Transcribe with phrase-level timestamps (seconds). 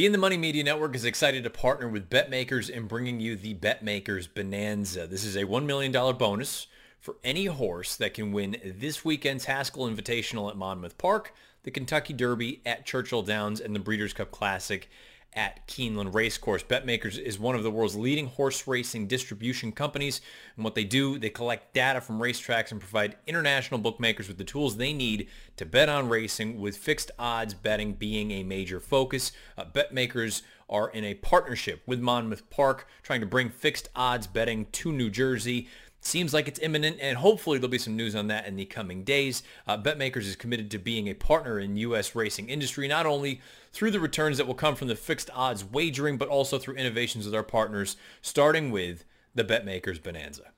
[0.00, 3.36] The In the Money Media Network is excited to partner with BetMakers in bringing you
[3.36, 5.06] the BetMakers Bonanza.
[5.06, 9.86] This is a $1 million bonus for any horse that can win this weekend's Haskell
[9.86, 11.34] Invitational at Monmouth Park,
[11.64, 14.88] the Kentucky Derby at Churchill Downs, and the Breeders' Cup Classic
[15.32, 16.62] at Keeneland Racecourse.
[16.62, 20.20] BetMakers is one of the world's leading horse racing distribution companies.
[20.56, 24.44] And what they do, they collect data from racetracks and provide international bookmakers with the
[24.44, 29.32] tools they need to bet on racing with fixed odds betting being a major focus.
[29.56, 34.66] Uh, BetMakers are in a partnership with Monmouth Park trying to bring fixed odds betting
[34.72, 35.68] to New Jersey.
[36.02, 39.04] Seems like it's imminent, and hopefully there'll be some news on that in the coming
[39.04, 39.42] days.
[39.66, 42.14] Uh, BetMakers is committed to being a partner in U.S.
[42.14, 43.42] racing industry, not only
[43.72, 47.24] through the returns that will come from the fixed odds wagering, but also through innovations
[47.24, 50.52] with our partners, starting with the BetMakers Bonanza.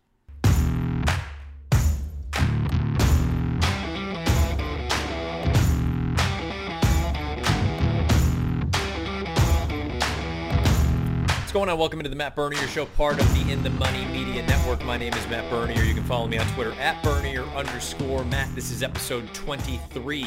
[11.52, 11.79] What's going on?
[11.79, 14.83] Welcome into the Matt Bernier Show, part of the In the Money Media Network.
[14.87, 15.85] My name is Matt Bernier.
[15.85, 18.55] You can follow me on Twitter at Bernier underscore Matt.
[18.55, 20.27] This is episode 23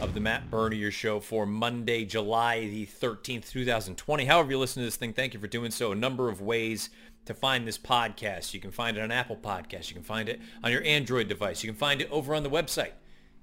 [0.00, 4.24] of the Matt Bernier Show for Monday, July the 13th, 2020.
[4.24, 5.92] However you listen to this thing, thank you for doing so.
[5.92, 6.90] A number of ways
[7.24, 8.54] to find this podcast.
[8.54, 9.88] You can find it on Apple Podcasts.
[9.88, 11.62] You can find it on your Android device.
[11.62, 12.92] You can find it over on the website,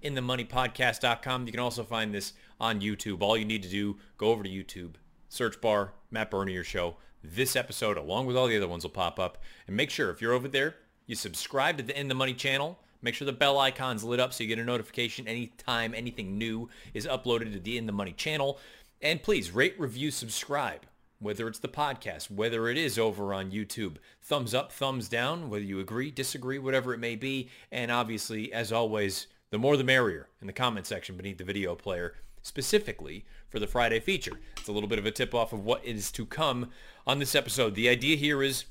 [0.04, 1.46] inthemoneypodcast.com.
[1.46, 3.22] You can also find this on YouTube.
[3.22, 4.96] All you need to do, go over to YouTube,
[5.30, 6.96] search bar, Matt Bernier Show
[7.34, 9.38] this episode, along with all the other ones, will pop up.
[9.68, 10.76] And make sure if you're over there,
[11.06, 12.80] you subscribe to the In the Money channel.
[13.02, 16.70] Make sure the bell icon's lit up so you get a notification anytime anything new
[16.94, 18.60] is uploaded to the In the Money channel.
[19.02, 20.82] And please rate, review, subscribe,
[21.20, 23.98] whether it's the podcast, whether it is over on YouTube.
[24.22, 27.50] Thumbs up, thumbs down, whether you agree, disagree, whatever it may be.
[27.72, 31.76] And obviously, as always, the more the merrier in the comment section beneath the video
[31.76, 34.40] player specifically for the Friday feature.
[34.58, 36.70] It's a little bit of a tip-off of what is to come
[37.08, 37.74] on this episode.
[37.74, 38.66] The idea here is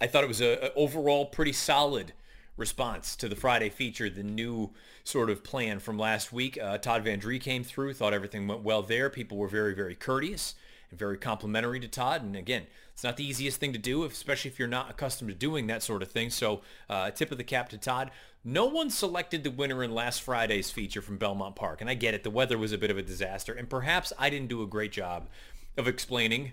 [0.00, 2.12] I thought it was a, a overall pretty solid
[2.56, 4.70] response to the Friday feature, the new
[5.04, 6.58] sort of plan from last week.
[6.60, 9.10] Uh, Todd Van Dree came through, thought everything went well there.
[9.10, 10.54] People were very, very courteous
[10.90, 12.22] and very complimentary to Todd.
[12.22, 15.36] And again, it's not the easiest thing to do, especially if you're not accustomed to
[15.36, 16.30] doing that sort of thing.
[16.30, 18.10] So uh, tip of the cap to Todd.
[18.42, 21.80] No one selected the winner in last Friday's feature from Belmont Park.
[21.80, 22.22] And I get it.
[22.22, 23.52] The weather was a bit of a disaster.
[23.52, 25.28] And perhaps I didn't do a great job
[25.76, 26.52] of explaining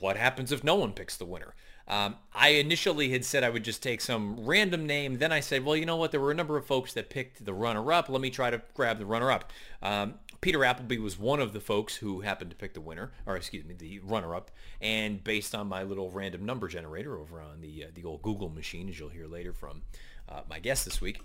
[0.00, 1.54] what happens if no one picks the winner.
[1.88, 5.18] Um, I initially had said I would just take some random name.
[5.18, 6.10] Then I said, well, you know what?
[6.10, 8.10] There were a number of folks that picked the runner-up.
[8.10, 9.50] Let me try to grab the runner-up.
[9.82, 13.36] Um, Peter Appleby was one of the folks who happened to pick the winner, or
[13.36, 14.50] excuse me, the runner-up.
[14.80, 18.50] And based on my little random number generator over on the uh, the old Google
[18.50, 19.82] machine, as you'll hear later from
[20.28, 21.22] uh, my guest this week,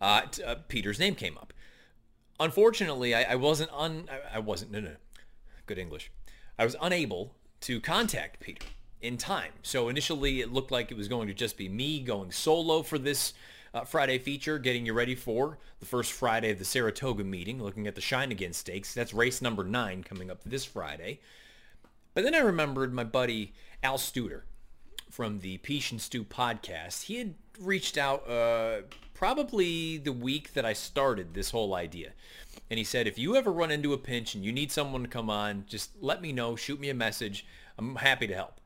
[0.00, 1.52] uh, t- uh, Peter's name came up.
[2.40, 4.96] Unfortunately, I, I wasn't un I, I wasn't no no
[5.66, 6.10] good English.
[6.58, 8.66] I was unable to contact Peter
[9.00, 9.52] in time.
[9.62, 12.98] So initially, it looked like it was going to just be me going solo for
[12.98, 13.34] this
[13.74, 17.86] uh, Friday feature, getting you ready for the first Friday of the Saratoga meeting, looking
[17.86, 18.94] at the Shine Again Stakes.
[18.94, 21.20] That's race number nine coming up this Friday.
[22.14, 23.52] But then I remembered my buddy
[23.82, 24.42] Al Studer
[25.10, 27.04] from the Piesch and Stew podcast.
[27.04, 32.12] He had reached out uh, probably the week that I started this whole idea.
[32.70, 35.08] And he said, if you ever run into a pinch and you need someone to
[35.08, 37.46] come on, just let me know, shoot me a message.
[37.78, 38.60] I'm happy to help.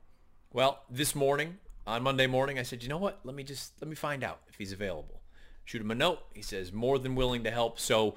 [0.52, 3.20] Well, this morning, on Monday morning, I said, you know what?
[3.22, 5.20] Let me just, let me find out if he's available.
[5.64, 6.22] Shoot him a note.
[6.34, 7.78] He says, more than willing to help.
[7.78, 8.16] So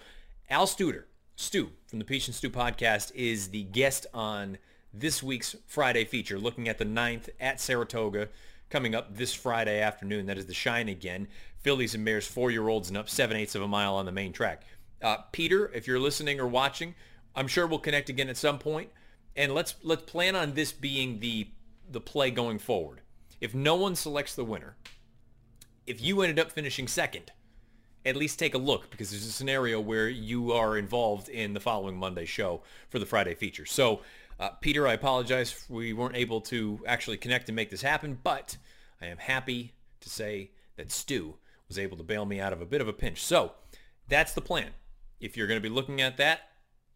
[0.50, 1.04] Al Studer,
[1.36, 4.58] Stu from the Piesch and podcast, is the guest on
[4.92, 8.30] this week's Friday feature, looking at the ninth at Saratoga
[8.72, 10.26] coming up this Friday afternoon.
[10.26, 11.28] That is the Shine again.
[11.62, 14.64] Fillies and Mares, four-year-olds and up seven-eighths of a mile on the main track.
[15.04, 16.96] Uh, Peter, if you're listening or watching,
[17.36, 18.90] I'm sure we'll connect again at some point.
[19.36, 21.50] And let's let's plan on this being the
[21.90, 23.02] the play going forward.
[23.42, 24.78] If no one selects the winner,
[25.86, 27.32] if you ended up finishing second,
[28.06, 31.60] at least take a look because there's a scenario where you are involved in the
[31.60, 33.66] following Monday show for the Friday feature.
[33.66, 34.02] So,
[34.40, 35.66] uh, Peter, I apologize.
[35.70, 38.58] We weren't able to actually connect and make this happen, but
[39.02, 41.36] I am happy to say that Stu
[41.68, 43.24] was able to bail me out of a bit of a pinch.
[43.24, 43.54] So,
[44.08, 44.72] that's the plan.
[45.20, 46.42] If you're going to be looking at that,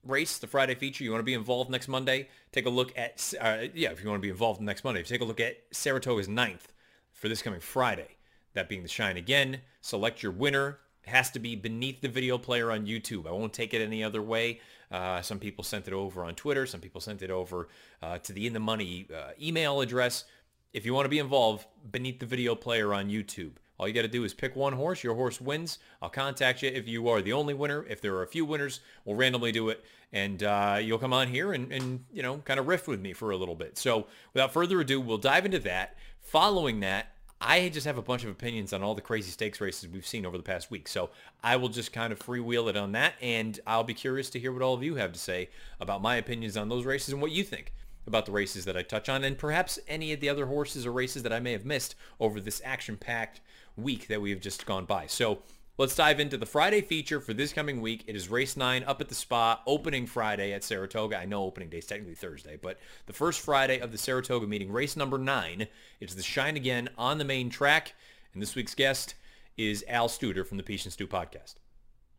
[0.03, 3.33] race, the Friday feature, you want to be involved next Monday, take a look at,
[3.39, 6.27] uh, yeah, if you want to be involved next Monday, take a look at Saratoga's
[6.27, 6.71] ninth
[7.11, 8.17] for this coming Friday.
[8.53, 9.61] That being the Shine Again.
[9.81, 10.79] Select your winner.
[11.03, 13.27] It has to be beneath the video player on YouTube.
[13.27, 14.61] I won't take it any other way.
[14.91, 16.65] Uh, some people sent it over on Twitter.
[16.65, 17.67] Some people sent it over
[18.01, 20.25] uh, to the In the Money uh, email address.
[20.73, 24.01] If you want to be involved, beneath the video player on YouTube All you got
[24.01, 25.03] to do is pick one horse.
[25.03, 25.79] Your horse wins.
[26.01, 27.85] I'll contact you if you are the only winner.
[27.87, 29.85] If there are a few winners, we'll randomly do it.
[30.11, 33.13] And uh, you'll come on here and, and, you know, kind of riff with me
[33.13, 33.77] for a little bit.
[33.77, 35.95] So without further ado, we'll dive into that.
[36.21, 39.87] Following that, I just have a bunch of opinions on all the crazy stakes races
[39.87, 40.87] we've seen over the past week.
[40.87, 41.11] So
[41.43, 43.13] I will just kind of freewheel it on that.
[43.21, 45.49] And I'll be curious to hear what all of you have to say
[45.79, 47.73] about my opinions on those races and what you think
[48.07, 50.93] about the races that I touch on and perhaps any of the other horses or
[50.93, 53.41] races that I may have missed over this action-packed
[53.77, 55.07] week that we have just gone by.
[55.07, 55.39] So
[55.77, 58.03] let's dive into the Friday feature for this coming week.
[58.07, 61.17] It is race nine up at the spa, opening Friday at Saratoga.
[61.17, 64.71] I know opening day is technically Thursday, but the first Friday of the Saratoga meeting,
[64.71, 65.67] race number nine,
[66.01, 67.93] it's the Shine Again on the main track.
[68.33, 69.15] And this week's guest
[69.57, 71.55] is Al Studer from the Piesch and Stew podcast.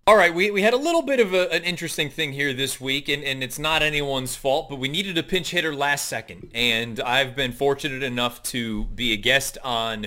[0.09, 2.81] All right, we, we had a little bit of a, an interesting thing here this
[2.81, 6.51] week, and, and it's not anyone's fault, but we needed a pinch hitter last second.
[6.55, 10.07] And I've been fortunate enough to be a guest on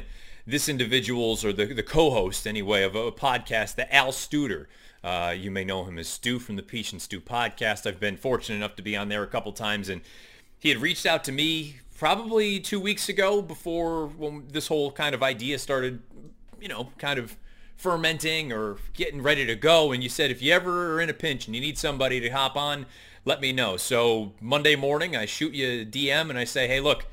[0.51, 4.67] this individual's, or the, the co-host anyway, of a podcast, the Al Studer.
[5.03, 7.87] Uh, you may know him as Stu from the Piesch and Stew podcast.
[7.87, 10.01] I've been fortunate enough to be on there a couple times, and
[10.59, 15.15] he had reached out to me probably two weeks ago before when this whole kind
[15.15, 16.01] of idea started,
[16.59, 17.35] you know, kind of–
[17.81, 21.13] fermenting or getting ready to go and you said if you ever are in a
[21.13, 22.85] pinch and you need somebody to hop on
[23.25, 26.79] let me know so monday morning i shoot you a dm and i say hey
[26.79, 27.07] look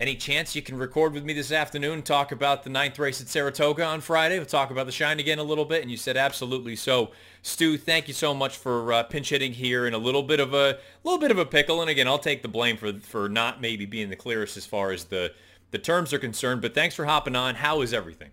[0.00, 3.28] any chance you can record with me this afternoon talk about the ninth race at
[3.28, 4.38] saratoga on friday?
[4.38, 7.10] We'll talk about the shine again a little bit and you said absolutely so.
[7.42, 10.54] Stu thank you so much for uh, pinch hitting here in a little bit of
[10.54, 11.82] a little bit of a pickle.
[11.82, 14.90] And again i'll take the blame for for not maybe being the clearest as far
[14.90, 15.32] as the
[15.70, 17.56] the terms are concerned but thanks for hopping on.
[17.56, 18.30] How is everything?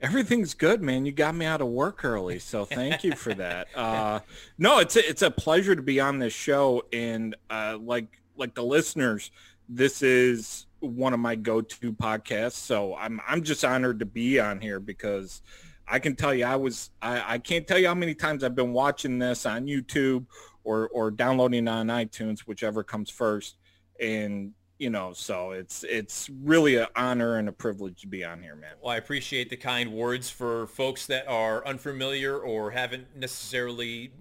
[0.00, 1.06] Everything's good, man.
[1.06, 3.68] You got me out of work early, so thank you for that.
[3.76, 4.20] Uh,
[4.58, 8.54] no, it's a, it's a pleasure to be on this show, and uh, like like
[8.54, 9.30] the listeners,
[9.68, 12.52] this is one of my go-to podcasts.
[12.52, 15.42] So I'm I'm just honored to be on here because
[15.86, 18.54] I can tell you I was I, I can't tell you how many times I've
[18.54, 20.26] been watching this on YouTube
[20.64, 23.56] or or downloading on iTunes, whichever comes first,
[24.00, 28.42] and you know, so it's it's really an honor and a privilege to be on
[28.42, 28.72] here, man.
[28.80, 34.12] Well, I appreciate the kind words for folks that are unfamiliar or haven't necessarily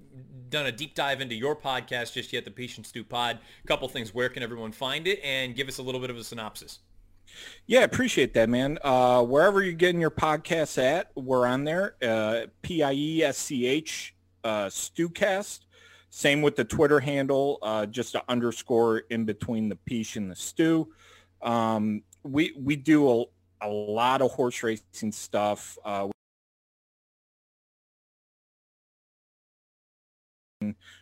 [0.51, 3.39] done a deep dive into your podcast just yet, the and Stew Pod.
[3.63, 4.13] A couple things.
[4.13, 5.19] Where can everyone find it?
[5.23, 6.79] And give us a little bit of a synopsis.
[7.65, 8.77] Yeah, appreciate that, man.
[8.83, 11.95] Uh, wherever you're getting your podcasts at, we're on there.
[12.01, 15.61] Uh, P-I-E-S-C-H, uh, Stewcast.
[16.09, 20.35] Same with the Twitter handle, uh, just an underscore in between the peach and the
[20.35, 20.89] stew.
[21.41, 23.23] Um, we we do a,
[23.61, 25.77] a lot of horse racing stuff.
[25.85, 26.09] Uh,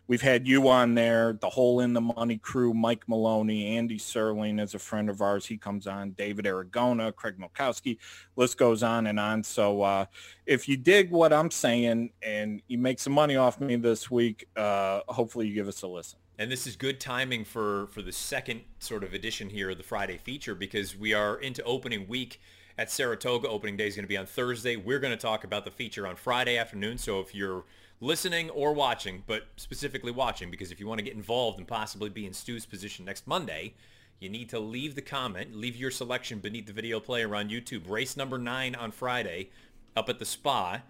[0.08, 4.62] We've had you on there, the whole In the Money crew, Mike Maloney, Andy Serling
[4.62, 5.46] is a friend of ours.
[5.46, 7.98] He comes on, David Aragona, Craig Milkowski,
[8.36, 9.44] list goes on and on.
[9.44, 10.06] So uh,
[10.46, 14.48] if you dig what I'm saying and you make some money off me this week,
[14.56, 16.20] uh, hopefully you give us a listen.
[16.40, 19.84] And this is good timing for, for the second sort of edition here of the
[19.84, 22.40] Friday feature because we are into opening week
[22.78, 23.50] at Saratoga.
[23.50, 24.78] Opening day is going to be on Thursday.
[24.78, 26.98] We're going to talk about the feature on Friday afternoon.
[26.98, 27.66] So if you're
[28.02, 32.10] listening or watching, but specifically watching, because if you want to get involved and possibly
[32.10, 33.74] be in Stu's position next Monday,
[34.20, 37.90] you need to leave the comment, leave your selection beneath the video player on YouTube.
[37.90, 39.50] Race number nine on Friday
[39.96, 40.82] up at the Spa.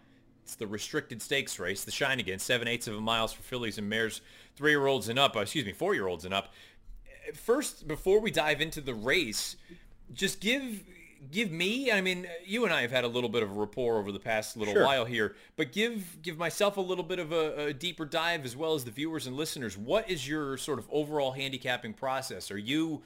[0.43, 3.87] It's the restricted stakes race, the Shine Again, seven-eighths of a miles for fillies and
[3.87, 4.21] mares,
[4.55, 6.53] three-year-olds and up, uh, excuse me, four-year-olds and up.
[7.35, 9.55] First, before we dive into the race,
[10.11, 10.83] just give
[11.31, 13.97] give me i mean you and i have had a little bit of a rapport
[13.97, 14.85] over the past little sure.
[14.85, 18.55] while here but give give myself a little bit of a, a, deeper dive as
[18.55, 19.77] well as the viewers and listeners.
[19.77, 22.51] What is your sort of overall handicapping process?
[22.51, 23.01] Are you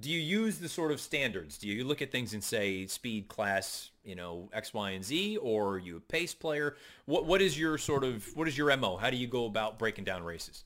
[0.00, 1.56] do you use the sort of standards?
[1.56, 5.36] Do you look at things and say speed class you know x y and z
[5.38, 6.76] or are you a pace player?
[7.06, 9.78] What what is your sort of what is your mo how do you go about
[9.78, 10.64] breaking down races?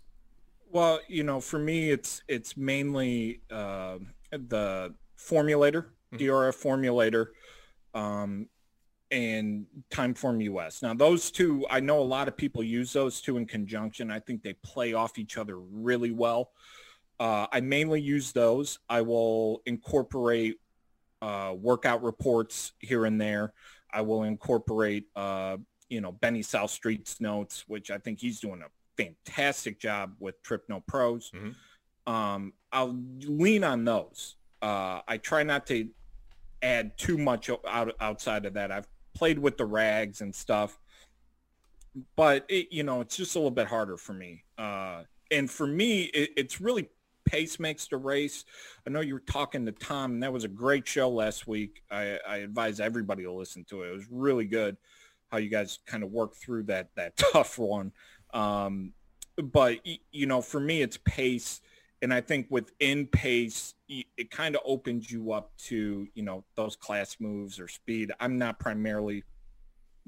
[0.71, 3.99] Well you know for me it's it's mainly uh,
[4.31, 6.25] the formulator Mm-hmm.
[6.25, 7.27] DRF Formulator,
[7.99, 8.49] um,
[9.11, 10.83] and Timeform US.
[10.83, 14.11] Now, those two, I know a lot of people use those two in conjunction.
[14.11, 16.51] I think they play off each other really well.
[17.21, 18.79] Uh, I mainly use those.
[18.89, 20.57] I will incorporate
[21.21, 23.53] uh, workout reports here and there.
[23.93, 25.57] I will incorporate, uh,
[25.89, 30.41] you know, Benny South Street's notes, which I think he's doing a fantastic job with
[30.43, 31.31] Trip No Pros.
[31.35, 32.13] Mm-hmm.
[32.13, 34.37] Um, I'll lean on those.
[34.61, 35.89] Uh, I try not to
[36.63, 38.71] add too much out outside of that.
[38.73, 40.79] I've played with the rags and stuff,
[42.17, 44.45] but it, you know, it's just a little bit harder for me.
[44.57, 46.89] Uh, and for me, it, it's really
[47.25, 48.45] pace makes the race.
[48.87, 51.83] I know you were talking to Tom, and that was a great show last week.
[51.91, 53.91] I, I advise everybody to listen to it.
[53.91, 54.77] It was really good
[55.31, 57.93] how you guys kind of work through that that tough one.
[58.33, 58.93] Um,
[59.37, 59.79] but
[60.11, 61.61] you know, for me, it's pace,
[62.03, 66.77] and I think within pace, it kind of opens you up to you know those
[66.77, 68.13] class moves or speed.
[68.21, 69.25] I'm not primarily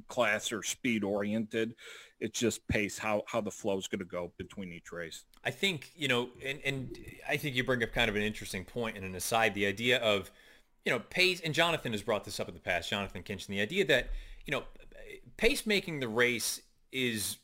[0.08, 1.74] class or speed oriented.
[2.20, 5.24] It's just pace, how, how the flow is going to go between each race.
[5.44, 8.64] I think, you know, and, and I think you bring up kind of an interesting
[8.64, 10.30] point and an aside, the idea of,
[10.84, 13.60] you know, pace, and Jonathan has brought this up in the past, Jonathan Kinchen, the
[13.60, 14.10] idea that,
[14.44, 14.64] you know,
[15.36, 16.60] pace making the race
[16.92, 17.38] is,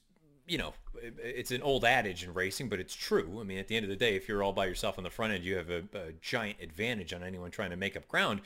[0.47, 0.73] you know,
[1.03, 3.39] it's an old adage in racing, but it's true.
[3.41, 5.11] I mean, at the end of the day, if you're all by yourself on the
[5.11, 8.41] front end, you have a, a giant advantage on anyone trying to make up ground.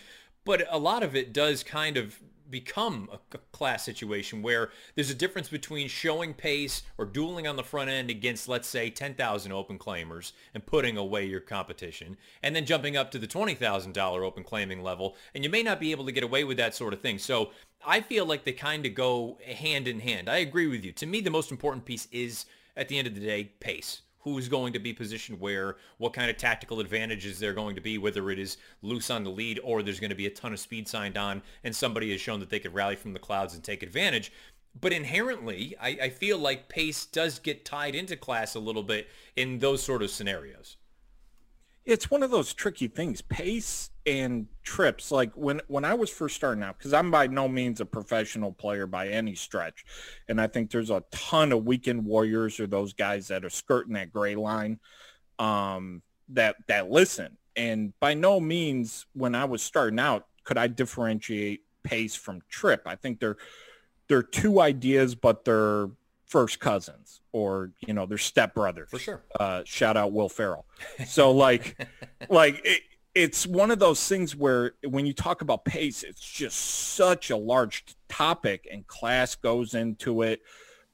[0.44, 2.18] But a lot of it does kind of
[2.50, 7.62] become a, class situation where there's a difference between showing pace or dueling on the
[7.62, 12.64] front end against, let's say, 10,000 open claimers and putting away your competition, and then
[12.64, 16.12] jumping up to the $20,000 open claiming level, and you may not be able to
[16.12, 17.18] get away with that sort of thing.
[17.18, 17.50] So
[17.86, 20.28] I feel like they kind of go hand in hand.
[20.28, 20.92] I agree with you.
[20.92, 24.48] To me, the most important piece is, at the end of the day, pace who's
[24.48, 28.30] going to be positioned where, what kind of tactical advantages there going to be, whether
[28.30, 30.86] it is loose on the lead or there's going to be a ton of speed
[30.86, 33.82] signed on and somebody has shown that they could rally from the clouds and take
[33.82, 34.32] advantage.
[34.80, 39.08] But inherently, I, I feel like pace does get tied into class a little bit
[39.36, 40.76] in those sort of scenarios
[41.90, 45.10] it's one of those tricky things pace and trips.
[45.10, 48.52] Like when when i was first starting out because i'm by no means a professional
[48.52, 49.84] player by any stretch
[50.28, 53.94] and i think there's a ton of weekend warriors or those guys that are skirting
[53.94, 54.78] that gray line
[55.38, 57.36] um, that that listen.
[57.56, 62.82] And by no means when i was starting out could i differentiate pace from trip.
[62.86, 63.36] I think they're
[64.08, 65.88] they're two ideas but they're
[66.30, 68.88] first cousins or you know their stepbrothers.
[68.88, 69.22] For sure.
[69.38, 70.64] Uh, shout out will ferrell.
[71.06, 71.76] So like
[72.30, 72.82] like it,
[73.14, 77.36] it's one of those things where when you talk about pace it's just such a
[77.36, 80.40] large topic and class goes into it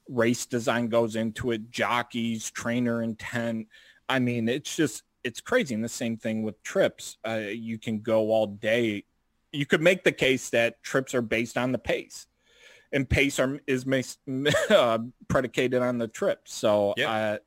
[0.09, 3.67] race design goes into it jockeys trainer intent.
[4.09, 5.75] I mean it's just it's crazy.
[5.75, 7.17] And the same thing with trips.
[7.25, 9.03] Uh, you can go all day.
[9.51, 12.27] You could make the case that trips are based on the pace
[12.91, 13.85] and pace are, is
[14.69, 16.41] uh, predicated on the trip.
[16.45, 17.39] So yeah.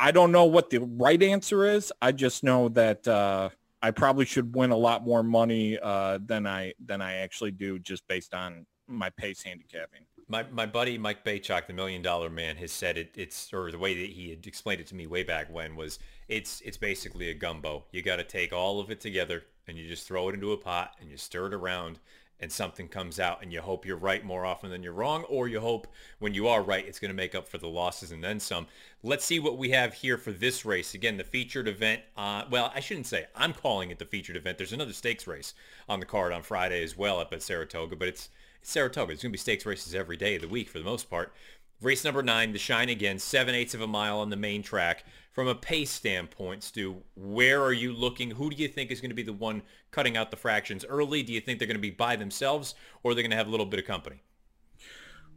[0.00, 1.92] I, I don't know what the right answer is.
[2.02, 3.50] I just know that uh,
[3.82, 7.78] I probably should win a lot more money uh, than I than I actually do
[7.78, 10.00] just based on my pace handicapping.
[10.26, 13.12] My my buddy Mike Beychok, the Million Dollar Man, has said it.
[13.14, 15.98] It's or the way that he had explained it to me way back when was
[16.28, 17.84] it's it's basically a gumbo.
[17.92, 20.56] You got to take all of it together and you just throw it into a
[20.56, 21.98] pot and you stir it around
[22.40, 25.48] and something comes out and you hope you're right more often than you're wrong or
[25.48, 25.86] you hope
[26.18, 28.66] when you are right it's going to make up for the losses and then some.
[29.02, 30.94] Let's see what we have here for this race.
[30.94, 34.58] Again the featured event uh, well i shouldn't say i'm calling it the featured event.
[34.58, 35.54] There's another stakes race
[35.88, 38.28] on the card on friday as well up at saratoga but it's,
[38.60, 39.08] it's saratoga.
[39.08, 41.32] There's going to be stakes races every day of the week for the most part.
[41.80, 45.04] Race number nine the shine again seven eighths of a mile on the main track
[45.34, 48.30] from a pace standpoint, Stu, where are you looking?
[48.30, 51.24] Who do you think is going to be the one cutting out the fractions early?
[51.24, 53.48] Do you think they're going to be by themselves or they're they going to have
[53.48, 54.22] a little bit of company?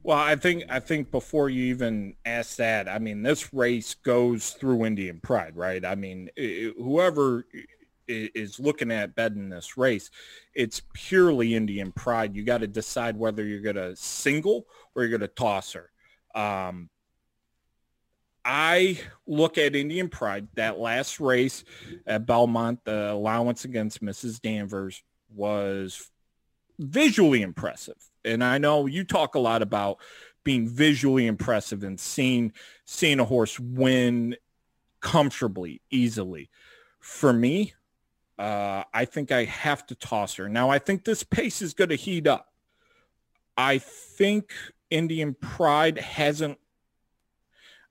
[0.03, 4.51] Well, I think I think before you even ask that, I mean, this race goes
[4.51, 5.83] through Indian Pride, right?
[5.83, 7.47] I mean, whoever
[8.07, 10.11] is looking at betting this race,
[10.53, 12.35] it's purely Indian Pride.
[12.35, 15.91] You got to decide whether you're going to single or you're going to toss her.
[16.35, 16.89] Um,
[18.49, 21.65] I look at Indian Pride, that last race
[22.05, 24.41] at Belmont, the allowance against Mrs.
[24.41, 25.03] Danvers
[25.35, 26.09] was
[26.79, 27.97] visually impressive.
[28.23, 29.97] And I know you talk a lot about
[30.45, 32.53] being visually impressive and seeing
[32.85, 34.37] seeing a horse win
[35.01, 36.49] comfortably, easily.
[37.01, 37.73] For me,
[38.39, 40.47] uh, I think I have to toss her.
[40.47, 42.47] Now, I think this pace is going to heat up.
[43.57, 44.53] I think
[44.89, 46.59] Indian Pride hasn't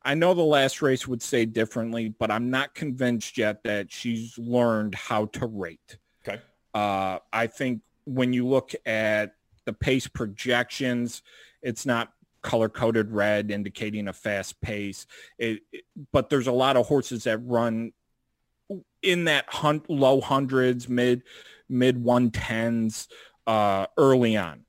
[0.07, 4.39] I know the last race would say differently, but I'm not convinced yet that she's
[4.39, 5.99] learned how to rate.
[6.27, 6.41] Okay.
[6.73, 9.35] Uh, I think when you look at
[9.65, 11.23] the pace projections,
[11.61, 15.07] it's not color coded red indicating a fast pace.
[15.39, 17.93] It, it, but there's a lot of horses that run
[19.03, 21.25] in that hunt, low hundreds, mid
[21.69, 23.09] mid 110s
[23.49, 24.66] uh, early on.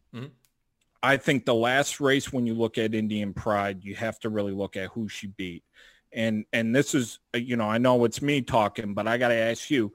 [1.01, 4.53] I think the last race, when you look at Indian Pride, you have to really
[4.53, 5.63] look at who she beat.
[6.13, 9.27] And and this is, uh, you know, I know it's me talking, but I got
[9.27, 9.93] to ask you,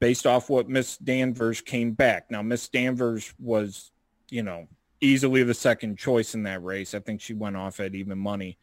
[0.00, 2.30] based off what Miss Danvers came back.
[2.30, 3.90] Now, Miss Danvers was,
[4.28, 4.68] you know,
[5.00, 6.94] easily the second choice in that race.
[6.94, 8.58] I think she went off at even money.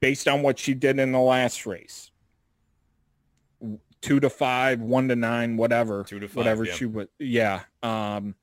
[0.00, 2.10] Based on what she did in the last race,
[4.02, 6.72] two to five, one to nine, whatever, Two to five, whatever yeah.
[6.74, 7.08] she would.
[7.18, 7.62] Yeah.
[7.82, 8.34] Um,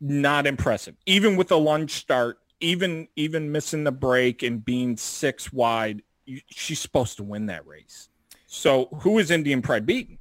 [0.00, 0.96] not impressive.
[1.06, 6.40] Even with a lunge start, even even missing the break and being six wide, you,
[6.50, 8.08] she's supposed to win that race.
[8.46, 10.18] So who is Indian Pride beating?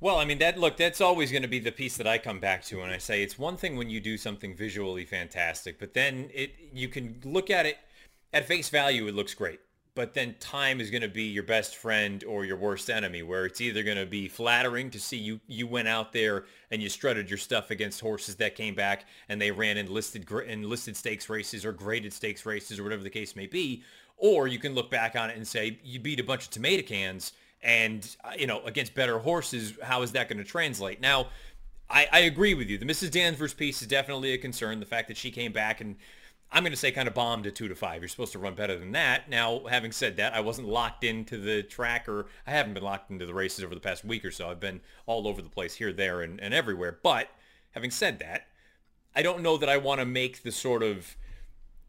[0.00, 2.38] Well, I mean, that look, that's always going to be the piece that I come
[2.38, 5.94] back to when I say it's one thing when you do something visually fantastic, but
[5.94, 7.78] then it you can look at it
[8.32, 9.60] at face value, it looks great.
[9.94, 13.46] But then time is going to be your best friend or your worst enemy, where
[13.46, 16.88] it's either going to be flattering to see you you went out there and you
[16.88, 20.96] strutted your stuff against horses that came back and they ran in listed in listed
[20.96, 23.82] stakes races or graded stakes races or whatever the case may be,
[24.16, 26.82] or you can look back on it and say you beat a bunch of tomato
[26.82, 31.00] cans and uh, you know against better horses how is that going to translate?
[31.00, 31.28] Now
[31.90, 32.78] I, I agree with you.
[32.78, 35.96] The mrs danvers piece is definitely a concern the fact that she came back and
[36.52, 38.00] i'm going to say kind of bombed a two to five.
[38.00, 39.28] You're supposed to run better than that.
[39.28, 43.10] Now having said that i wasn't locked into the track or i haven't been locked
[43.10, 44.50] into the races over the past week or so.
[44.50, 46.98] I've been all over the place here there and, and everywhere.
[47.02, 47.28] But
[47.72, 48.46] having said that
[49.14, 51.16] i don't know that i want to make the sort of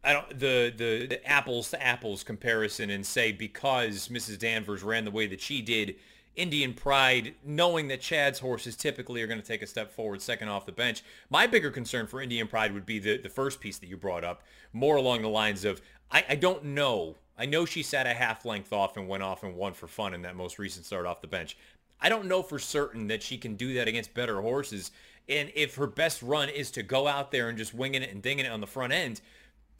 [0.02, 4.38] I don't the, the the apples to apples comparison and say because Mrs.
[4.38, 5.96] Danvers ran the way that she did,
[6.36, 10.48] Indian Pride, knowing that Chad's horses typically are going to take a step forward second
[10.48, 11.02] off the bench.
[11.28, 14.24] My bigger concern for Indian Pride would be the, the first piece that you brought
[14.24, 17.16] up, more along the lines of I, I don't know.
[17.38, 20.14] I know she sat a half length off and went off and won for fun
[20.14, 21.56] in that most recent start off the bench.
[22.00, 24.90] I don't know for certain that she can do that against better horses.
[25.28, 28.22] And if her best run is to go out there and just winging it and
[28.22, 29.20] dinging it on the front end,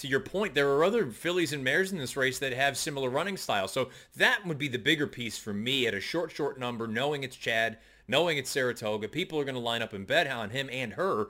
[0.01, 3.11] to your point, there are other fillies and mares in this race that have similar
[3.11, 3.73] running styles.
[3.73, 7.23] So that would be the bigger piece for me at a short, short number, knowing
[7.23, 7.79] it's Chad,
[8.09, 9.09] knowing it's Saratoga.
[9.09, 11.29] People are going to line up and bet on him and her.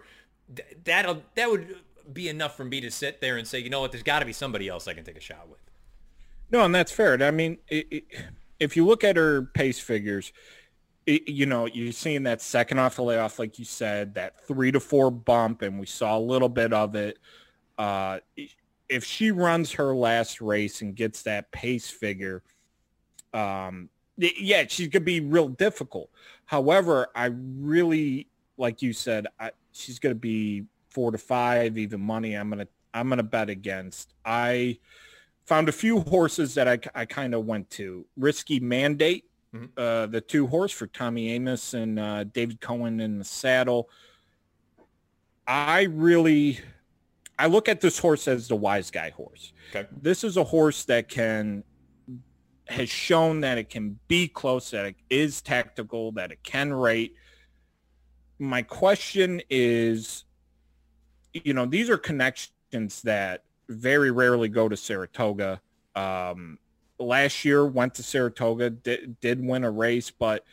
[0.84, 1.76] That'll, that would
[2.12, 4.26] be enough for me to sit there and say, you know what, there's got to
[4.26, 5.58] be somebody else I can take a shot with.
[6.52, 7.20] No, and that's fair.
[7.22, 8.04] I mean, it, it,
[8.60, 10.32] if you look at her pace figures,
[11.06, 14.70] it, you know, you're seeing that second off the layoff, like you said, that three
[14.70, 17.18] to four bump, and we saw a little bit of it.
[17.78, 18.18] Uh,
[18.90, 22.42] if she runs her last race and gets that pace figure,
[23.32, 26.10] um, yeah, she's gonna be real difficult.
[26.44, 28.26] However, I really,
[28.58, 32.34] like you said, I, she's gonna be four to five, even money.
[32.34, 34.12] I'm gonna, I'm gonna bet against.
[34.24, 34.78] I
[35.46, 38.04] found a few horses that I, I kind of went to.
[38.16, 39.70] Risky Mandate, Mhm.
[39.76, 43.88] uh, the two horse for Tommy Amoss and uh, David Cohen in the saddle.
[45.46, 46.60] I really,
[47.40, 49.54] I look at this horse as the wise guy horse.
[49.70, 49.88] Okay.
[50.02, 51.64] This is a horse that can,
[52.68, 57.14] has shown that it can be close, that it is tactical, that it can rate.
[58.38, 60.24] My question is,
[61.32, 65.62] you know, these are connections that very rarely go to Saratoga.
[65.96, 66.58] Um,
[66.98, 70.44] last year went to Saratoga, did, did win a race, but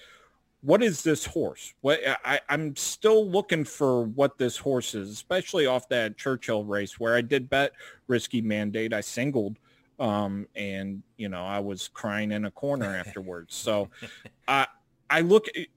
[0.67, 1.73] what is this horse?
[1.79, 6.99] What I, I'm still looking for what this horse is, especially off that Churchill race
[6.99, 7.71] where I did bet
[8.07, 8.91] risky mandate.
[8.91, 9.59] I singled,
[9.97, 13.55] um, and you know I was crying in a corner afterwards.
[13.55, 13.89] So,
[14.49, 14.67] I
[15.09, 15.47] I look.
[15.55, 15.67] At,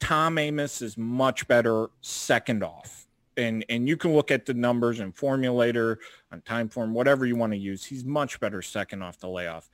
[0.00, 4.98] Tom Amoss is much better second off, and and you can look at the numbers
[4.98, 5.98] and formulator
[6.32, 7.84] on time form, whatever you want to use.
[7.84, 9.70] He's much better second off the layoff.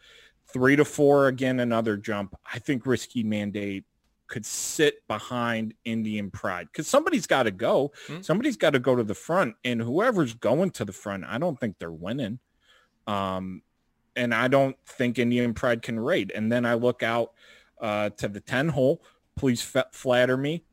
[0.52, 2.36] Three to four again, another jump.
[2.52, 3.84] I think risky mandate
[4.28, 7.92] could sit behind Indian Pride because somebody's got to go.
[8.06, 8.20] Hmm.
[8.20, 11.58] Somebody's got to go to the front, and whoever's going to the front, I don't
[11.58, 12.38] think they're winning.
[13.06, 13.62] Um,
[14.16, 16.32] and I don't think Indian Pride can rate.
[16.34, 17.32] And then I look out
[17.80, 19.02] uh, to the ten hole.
[19.36, 20.64] Please f- flatter me.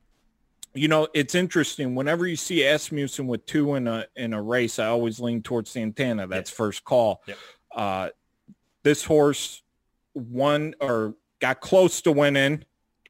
[0.74, 1.94] You know, it's interesting.
[1.94, 5.70] Whenever you see Asmussen with two in a in a race, I always lean towards
[5.70, 6.26] Santana.
[6.26, 7.22] That's first call.
[7.28, 7.38] Yep.
[7.76, 8.10] Uh,
[8.84, 9.62] this horse
[10.16, 12.64] won or got close to winning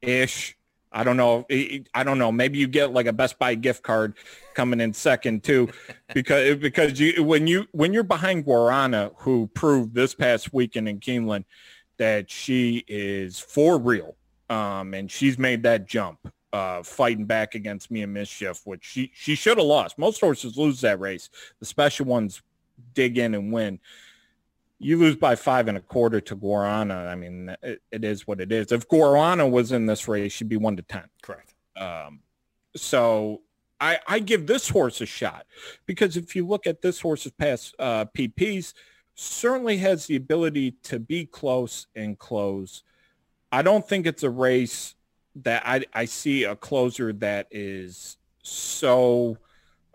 [0.06, 0.56] ish.
[0.92, 1.44] I don't know.
[1.50, 2.30] I don't know.
[2.30, 4.14] Maybe you get like a Best Buy gift card
[4.54, 5.68] coming in second too,
[6.14, 11.00] because because you when you when you're behind Guarana, who proved this past weekend in
[11.00, 11.44] Keeneland
[11.96, 14.16] that she is for real,
[14.48, 16.20] um, and she's made that jump,
[16.52, 19.98] uh, fighting back against Mia Mischief, which she she should have lost.
[19.98, 21.28] Most horses lose that race.
[21.58, 22.40] The special ones
[22.94, 23.80] dig in and win
[24.78, 27.08] you lose by five and a quarter to Guarana.
[27.08, 28.72] I mean, it, it is what it is.
[28.72, 31.04] If Guarana was in this race, she'd be one to 10.
[31.22, 31.54] Correct.
[31.76, 32.20] Um,
[32.76, 33.42] so
[33.80, 35.46] I, I give this horse a shot
[35.86, 38.74] because if you look at this horse's past uh, PPs,
[39.14, 42.82] certainly has the ability to be close and close.
[43.52, 44.96] I don't think it's a race
[45.36, 49.38] that I, I see a closer that is so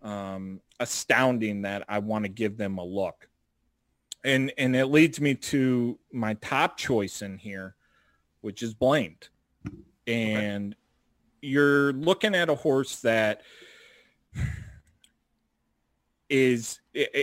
[0.01, 3.28] um, astounding that I want to give them a look
[4.23, 7.75] and and it leads me to my top choice in here.
[8.41, 9.29] which is blamed.
[10.07, 10.77] And okay.
[11.41, 13.41] you're looking at a horse that
[16.29, 16.79] is,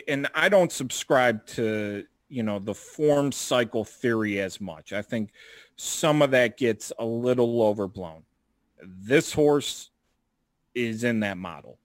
[0.06, 4.92] and I don't subscribe to, you know, the form cycle theory as much.
[4.92, 5.30] I think
[5.76, 8.22] some of that gets a little overblown.
[8.82, 9.90] This horse
[10.74, 11.78] is in that model.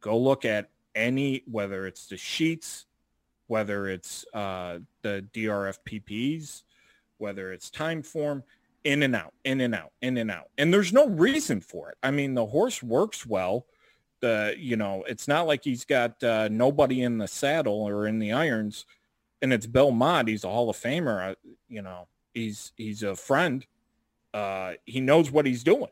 [0.00, 2.86] Go look at any, whether it's the sheets,
[3.50, 6.62] whether it's uh, the DRF PPs,
[7.18, 8.44] whether it's time form,
[8.84, 10.50] in and out, in and out, in and out.
[10.56, 11.98] And there's no reason for it.
[12.00, 13.66] I mean, the horse works well.
[14.20, 18.20] The, you know, it's not like he's got uh, nobody in the saddle or in
[18.20, 18.86] the irons
[19.42, 20.28] and it's Bill Mott.
[20.28, 21.34] He's a Hall of Famer.
[21.68, 23.66] You know, he's, he's a friend.
[24.32, 25.90] Uh, he knows what he's doing.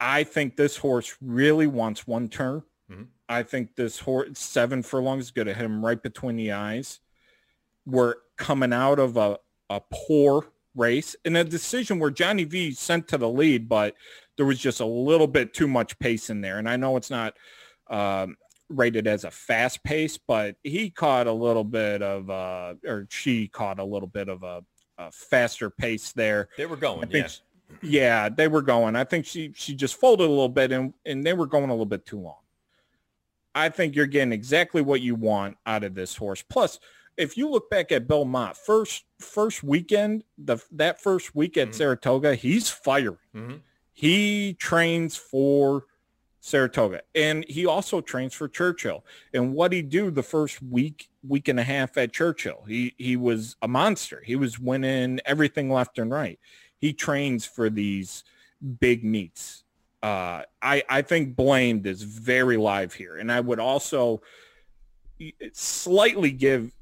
[0.00, 2.62] I think this horse really wants one turn.
[2.92, 3.02] Mm-hmm.
[3.28, 7.00] I think this horse seven furlongs is going to hit him right between the eyes.
[7.86, 9.38] We're coming out of a,
[9.70, 13.94] a poor race in a decision where Johnny V sent to the lead, but
[14.36, 16.58] there was just a little bit too much pace in there.
[16.58, 17.34] And I know it's not
[17.88, 18.36] um,
[18.68, 23.48] rated as a fast pace, but he caught a little bit of, uh, or she
[23.48, 24.62] caught a little bit of a,
[24.98, 26.48] a faster pace there.
[26.56, 27.28] They were going, yeah.
[27.80, 28.96] Yeah, they were going.
[28.96, 31.72] I think she she just folded a little bit, and and they were going a
[31.72, 32.36] little bit too long.
[33.54, 36.42] I think you're getting exactly what you want out of this horse.
[36.42, 36.78] Plus,
[37.16, 41.76] if you look back at Belmont, first first weekend, the that first week at mm-hmm.
[41.76, 43.18] Saratoga, he's firing.
[43.34, 43.56] Mm-hmm.
[43.92, 45.84] He trains for
[46.40, 49.04] Saratoga, and he also trains for Churchill.
[49.34, 53.16] And what he do the first week, week and a half at Churchill, he he
[53.16, 54.22] was a monster.
[54.24, 56.38] He was winning everything left and right.
[56.78, 58.24] He trains for these
[58.80, 59.64] big meets.
[60.02, 64.22] Uh, I I think Blamed is very live here, and I would also
[65.52, 66.72] slightly give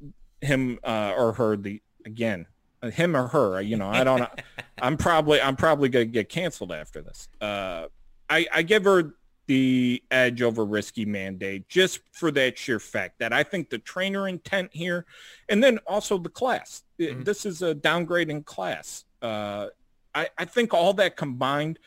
[0.41, 2.47] him uh, or her the again
[2.83, 4.27] him or her you know i don't
[4.81, 7.29] i'm probably i'm probably gonna get canceled after this.
[7.41, 7.87] Uh,
[8.31, 9.15] i i give her
[9.47, 14.29] the edge over risky mandate just for that sheer fact that i think the trainer
[14.29, 15.05] intent here
[15.51, 16.85] and then also the class.
[16.99, 17.23] Mm-hmm.
[17.23, 19.05] this is a downgrading class.
[19.23, 19.69] Uh,
[20.15, 21.79] I, I think all that combined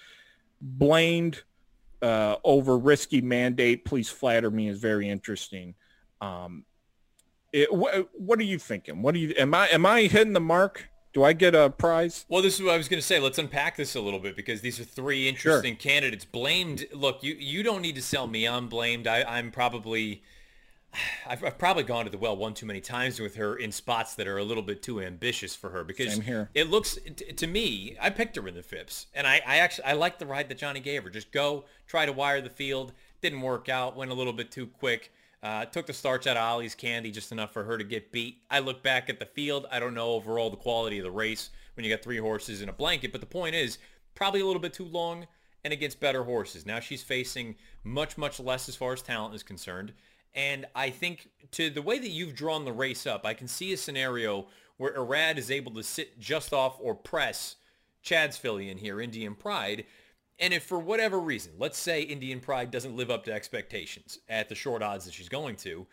[0.63, 1.43] blamed
[2.01, 5.75] uh, over risky mandate please flatter me is very interesting
[6.21, 6.65] um,
[7.53, 9.01] it, what, what are you thinking?
[9.01, 10.89] What do you am I am I hitting the mark?
[11.13, 12.25] Do I get a prize?
[12.27, 13.19] Well, this is what I was going to say.
[13.19, 15.79] Let's unpack this a little bit because these are three interesting sure.
[15.79, 16.25] candidates.
[16.25, 16.87] Blamed.
[16.91, 19.07] Look, you you don't need to sell me I'm blamed.
[19.07, 20.23] I, I'm probably.
[21.27, 24.15] I've, I've, probably gone to the well one too many times with her in spots
[24.15, 26.19] that are a little bit too ambitious for her because
[26.53, 26.97] it looks
[27.37, 30.25] to me I picked her in the Phipps and I, I actually I like the
[30.25, 33.95] ride that Johnny gave her just go try to wire the field didn't work out
[33.95, 35.11] went a little bit too quick
[35.43, 38.37] uh, took the starch out of Ollie's candy just enough for her to get beat.
[38.49, 39.67] I look back at the field.
[39.69, 42.69] I don't know overall the quality of the race when you got three horses in
[42.69, 43.77] a blanket, but the point is
[44.15, 45.27] probably a little bit too long
[45.65, 46.65] and against better horses.
[46.65, 49.91] Now she's facing much, much less as far as talent is concerned.
[50.35, 53.73] And I think to the way that you've drawn the race up, I can see
[53.73, 57.57] a scenario where Irad is able to sit just off or press
[58.03, 59.85] Chad's filly in here, Indian Pride,
[60.39, 64.49] and if for whatever reason, let's say Indian Pride doesn't live up to expectations at
[64.49, 65.85] the short odds that she's going to,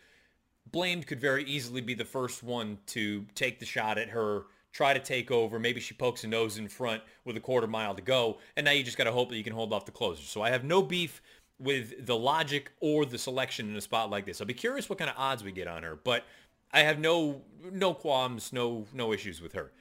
[0.71, 4.93] Blamed could very easily be the first one to take the shot at her, try
[4.93, 5.59] to take over.
[5.59, 8.71] Maybe she pokes a nose in front with a quarter mile to go, and now
[8.71, 10.23] you just got to hope that you can hold off the closer.
[10.23, 11.21] So I have no beef
[11.61, 14.41] with the logic or the selection in a spot like this.
[14.41, 16.25] I'll be curious what kind of odds we get on her, but
[16.73, 19.71] I have no no qualms, no no issues with her.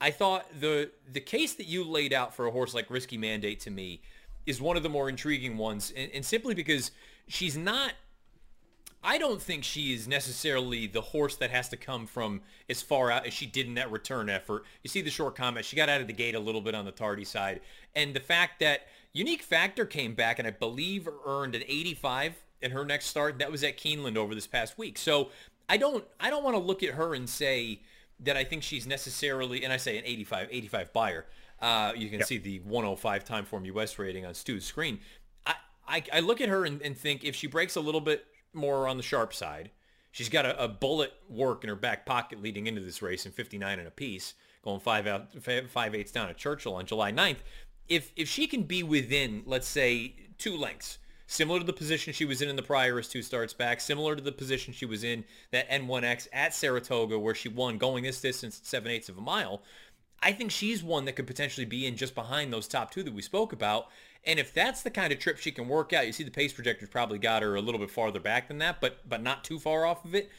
[0.00, 3.60] I thought the the case that you laid out for a horse like Risky Mandate
[3.60, 4.00] to me
[4.46, 6.90] is one of the more intriguing ones, and, and simply because
[7.28, 7.92] she's not.
[9.02, 13.10] I don't think she is necessarily the horse that has to come from as far
[13.10, 14.64] out as she did in that return effort.
[14.82, 15.64] You see the short comment.
[15.64, 17.62] She got out of the gate a little bit on the tardy side.
[17.94, 22.70] And the fact that Unique Factor came back and I believe earned an 85 in
[22.70, 23.38] her next start.
[23.38, 24.98] That was at Keeneland over this past week.
[24.98, 25.30] So
[25.68, 27.80] I don't I don't want to look at her and say
[28.20, 31.26] that I think she's necessarily, and I say an 85, 85 Beyer.
[31.60, 32.28] Uh, you can yep.
[32.28, 35.00] see the 105 time form US rating on Stu's screen.
[35.46, 35.54] I,
[35.86, 38.88] I, I look at her and, and, think if she breaks a little bit more
[38.88, 39.70] on the sharp side,
[40.10, 43.32] she's got a, a, bullet work in her back pocket leading into this race in
[43.32, 45.28] 59 and a piece, going five out,
[45.68, 47.38] five eighths down at Churchill on July 9th.
[47.90, 52.24] If if she can be within, let's say, two lengths similar to the position she
[52.24, 55.24] was in in the prior two starts back, similar to the position she was in
[55.52, 59.62] that N1X at Saratoga where she won going this distance seven eighths of a mile.
[60.22, 63.14] I think she's one that could potentially be in just behind those top two that
[63.14, 63.86] we spoke about.
[64.24, 66.52] And if that's the kind of trip she can work out, you see the pace
[66.52, 69.58] projectors probably got her a little bit farther back than that, but but not too
[69.58, 70.30] far off of it.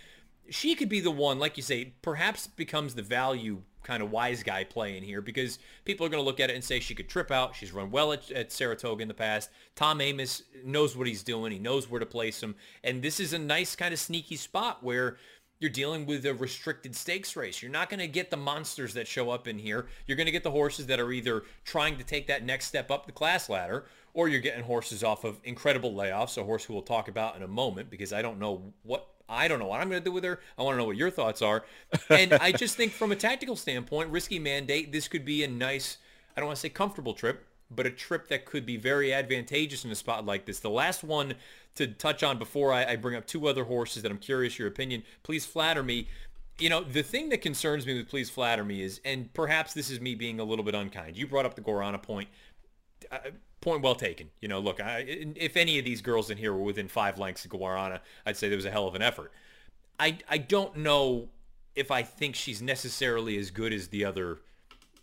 [0.52, 4.44] She could be the one, like you say, perhaps becomes the value kind of wise
[4.44, 6.94] guy play in here because people are going to look at it and say she
[6.94, 7.56] could trip out.
[7.56, 9.50] She's run well at, at, Saratoga in the past.
[9.76, 11.52] Tom Amoss knows what he's doing.
[11.52, 12.56] He knows where to place him.
[12.84, 15.18] And this is a nice kind of sneaky spot where
[15.60, 17.62] you're dealing with a restricted stakes race.
[17.62, 19.88] You're not going to get the monsters that show up in here.
[20.06, 22.92] You're going to get the horses that are either trying to take that next step
[22.92, 26.74] up the class ladder or you're getting horses off of incredible layoffs, a horse who
[26.74, 29.80] we'll talk about in a moment because I don't know what I don't know what
[29.80, 30.39] I'm going to do with her.
[30.58, 31.63] I want to know what your thoughts are.
[32.10, 35.98] And I just think from a tactical standpoint, risky mandate, this could be a nice,
[36.36, 39.86] I don't want to say comfortable trip, but a trip that could be very advantageous
[39.86, 40.60] in a spot like this.
[40.60, 41.36] The last one
[41.76, 44.67] to touch on before I, I bring up two other horses that I'm curious your
[44.67, 46.10] opinion, please flatter me.
[46.60, 49.89] You know, the thing that concerns me with please flatter me is, and perhaps this
[49.89, 51.17] is me being a little bit unkind.
[51.17, 52.28] You brought up the Guarana point.
[53.10, 53.17] Uh,
[53.62, 54.30] point well taken.
[54.41, 57.45] You know, look, I, if any of these girls in here were within five lengths
[57.45, 59.32] of Guarana, I'd say there was a hell of an effort.
[60.00, 61.30] I, I don't know
[61.76, 64.39] if I think she's necessarily as good as the other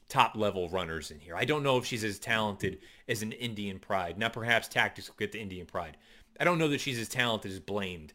[0.08, 1.36] top level runners in here.
[1.36, 4.18] I don't know if she's as talented as an Indian Pride.
[4.18, 5.96] Now, perhaps tactics will get to Indian Pride.
[6.40, 8.12] I don't know that she's as talented as Blamed.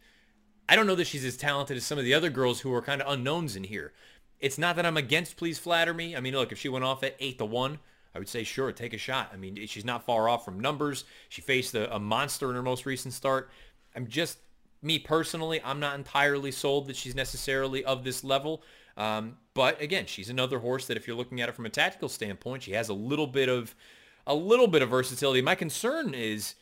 [0.68, 2.82] I don't know that she's as talented as some of the other girls who are
[2.82, 3.94] kind of unknowns in here.
[4.40, 6.16] It's not that I'm against Please Flatter Me.
[6.16, 7.80] I mean, look, if she went off at 8 to 1,
[8.16, 9.32] I would say, sure, take a shot.
[9.34, 11.06] I mean, she's not far off from numbers.
[11.30, 13.50] She faced a, a monster in her most recent start.
[13.96, 14.38] I'm just,
[14.82, 18.64] me personally, I'm not entirely sold that she's necessarily of this level.
[18.98, 22.10] Um, but again, she's another horse that if you're looking at it from a tactical
[22.10, 23.74] standpoint, she has a little bit of,
[24.28, 25.42] a little bit of versatility.
[25.42, 26.56] My concern is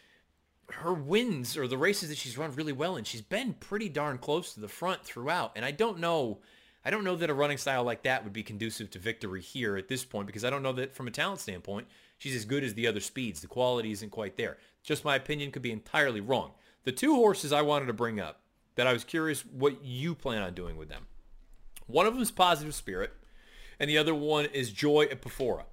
[0.69, 3.03] her wins or the races that she's run really well in.
[3.03, 5.51] She's been pretty darn close to the front throughout.
[5.55, 6.39] And I don't know
[6.83, 9.77] I don't know that a running style like that would be conducive to victory here
[9.77, 12.63] at this point because I don't know that from a talent standpoint, she's as good
[12.63, 13.41] as the other speeds.
[13.41, 14.57] The quality isn't quite there.
[14.83, 16.51] Just my opinion could be entirely wrong.
[16.83, 18.41] The two horses I wanted to bring up
[18.75, 21.05] that I was curious what you plan on doing with them.
[21.85, 23.11] One of them is Positive Spirit,
[23.79, 25.65] and the other one is Joy Epifora.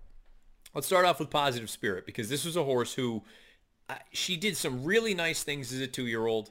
[0.75, 3.23] Let's start off with Positive Spirit because this was a horse who
[3.89, 6.51] uh, she did some really nice things as a two-year-old.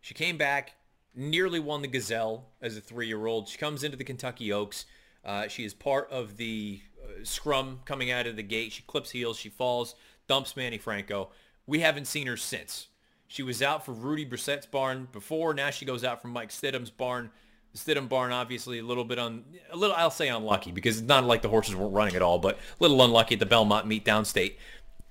[0.00, 0.74] She came back,
[1.16, 3.48] nearly won the Gazelle as a three-year-old.
[3.48, 4.86] She comes into the Kentucky Oaks.
[5.24, 8.72] Uh, she is part of the uh, scrum coming out of the gate.
[8.72, 9.38] She clips heels.
[9.38, 9.94] She falls,
[10.28, 11.30] dumps Manny Franco.
[11.66, 12.88] We haven't seen her since.
[13.26, 15.52] She was out for Rudy Brisset's barn before.
[15.52, 17.30] Now she goes out for Mike Stidham's barn.
[17.74, 21.24] Stidham barn, obviously, a little bit on, a little, I'll say unlucky because it's not
[21.24, 24.04] like the horses weren't running at all, but a little unlucky at the Belmont meet
[24.04, 24.56] downstate.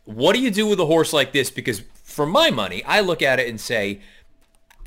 [0.06, 1.52] What do you do with a horse like this?
[1.52, 4.02] Because for my money, I look at it and say,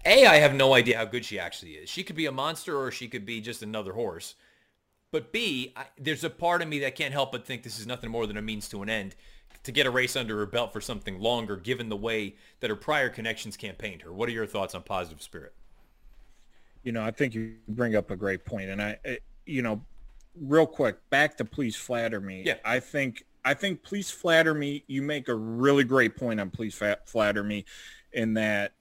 [0.08, 1.88] a, I have no idea how good she actually is.
[1.88, 4.34] She could be a monster or she could be just another horse.
[5.10, 7.86] But B, I, there's a part of me that can't help but think this is
[7.86, 9.14] nothing more than a means to an end
[9.64, 12.76] to get a race under her belt for something longer, given the way that her
[12.76, 14.12] prior connections campaigned her.
[14.12, 15.54] What are your thoughts on positive spirit?
[16.82, 18.98] You know, I think you bring up a great point, and I,
[19.44, 19.82] you know,
[20.40, 22.42] real quick, back to please flatter me.
[22.46, 24.84] Yeah, I think I think please flatter me.
[24.86, 27.64] You make a really great point on please flatter me,
[28.12, 28.72] in that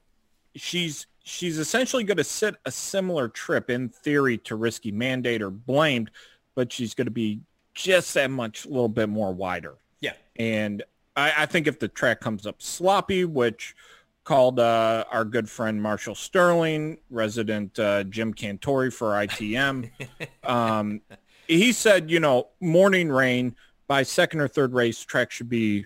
[0.56, 5.50] she's she's essentially going to sit a similar trip in theory to risky mandate or
[5.50, 6.10] blamed,
[6.56, 7.42] but she's going to be
[7.74, 9.76] just that much a little bit more wider.
[10.00, 10.14] Yeah.
[10.38, 10.84] And
[11.16, 13.76] I, I think if the track comes up sloppy, which
[14.24, 19.92] called uh, our good friend Marshall Sterling, resident uh, Jim Cantore for ITM,
[20.44, 21.02] um,
[21.48, 23.56] he said, you know, morning rain
[23.88, 25.86] by second or third race, track should be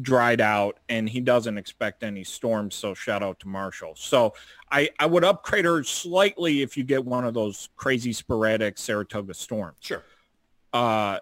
[0.00, 2.74] dried out and he doesn't expect any storms.
[2.74, 3.92] So shout out to Marshall.
[3.96, 4.34] So
[4.70, 9.34] I, I would upgrade her slightly if you get one of those crazy sporadic Saratoga
[9.34, 9.76] storms.
[9.80, 10.02] Sure.
[10.72, 11.18] Uh,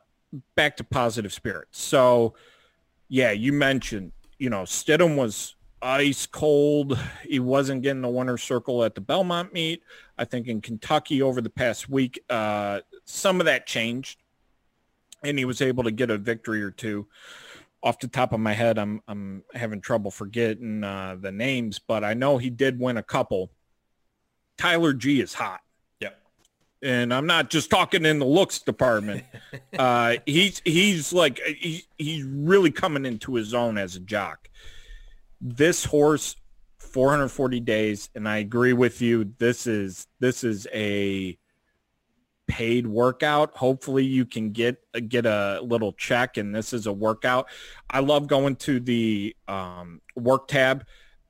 [0.55, 1.81] back to positive spirits.
[1.81, 2.35] So
[3.09, 6.97] yeah, you mentioned, you know, Stidham was ice cold.
[7.27, 9.83] He wasn't getting the winner's circle at the Belmont meet.
[10.17, 14.23] I think in Kentucky over the past week, uh, some of that changed
[15.25, 17.07] and he was able to get a victory or two
[17.83, 22.05] off the top of my head, I'm I'm having trouble forgetting uh, the names, but
[22.05, 23.51] I know he did win a couple.
[24.59, 25.61] Tyler G is hot.
[26.01, 26.19] Yep.
[26.83, 29.25] And I'm not just talking in the looks department.
[29.79, 34.49] uh, he's he's like he, he's really coming into his own as a jock.
[35.41, 36.37] This horse,
[36.79, 39.33] 440 days, and I agree with you.
[39.39, 41.39] This is this is a
[42.51, 43.57] paid workout.
[43.57, 47.47] Hopefully you can get get a little check and this is a workout.
[47.89, 50.85] I love going to the um, work tab.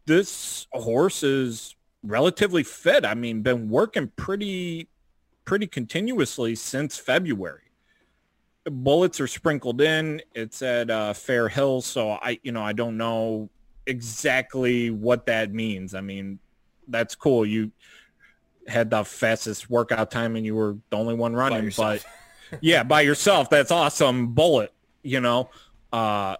[0.06, 3.04] This horse is relatively fit.
[3.04, 4.88] I mean, been working pretty
[5.44, 7.70] pretty continuously since February.
[8.64, 10.22] Bullets are sprinkled in.
[10.34, 13.50] It's at uh, Fair Hill, so I you know I don't know
[13.86, 15.94] exactly what that means.
[15.94, 16.38] I mean,
[16.88, 17.44] that's cool.
[17.44, 17.72] You
[18.70, 21.72] had the fastest workout time and you were the only one running.
[21.76, 22.04] But
[22.60, 24.28] yeah, by yourself, that's awesome.
[24.34, 25.50] Bullet, you know.
[25.92, 26.36] Uh,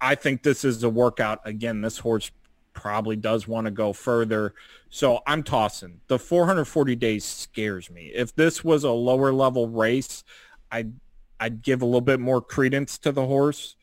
[0.00, 1.40] I think this is a workout.
[1.44, 2.30] Again, this horse
[2.72, 4.54] probably does want to go further.
[4.90, 6.00] So I'm tossing.
[6.08, 8.10] The 440 days scares me.
[8.14, 10.24] If this was a lower level race,
[10.70, 10.92] I'd
[11.38, 13.76] I'd give a little bit more credence to the horse.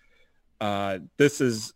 [0.62, 1.74] Uh, this is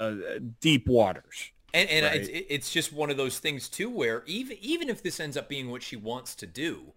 [0.00, 0.14] uh,
[0.60, 1.51] deep waters.
[1.74, 2.20] And, and right?
[2.20, 5.48] it's, it's just one of those things too, where even even if this ends up
[5.48, 6.92] being what she wants to do,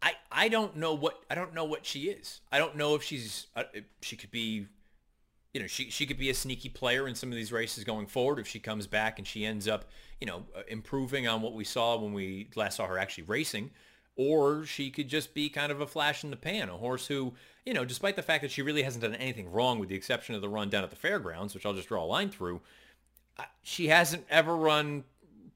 [0.00, 2.40] I I don't know what I don't know what she is.
[2.52, 3.64] I don't know if she's uh,
[4.00, 4.66] she could be,
[5.52, 8.06] you know, she she could be a sneaky player in some of these races going
[8.06, 9.86] forward if she comes back and she ends up,
[10.20, 13.70] you know, uh, improving on what we saw when we last saw her actually racing
[14.18, 17.32] or she could just be kind of a flash in the pan, a horse who,
[17.64, 20.34] you know, despite the fact that she really hasn't done anything wrong with the exception
[20.34, 22.60] of the run down at the fairgrounds, which I'll just draw a line through,
[23.62, 25.04] she hasn't ever run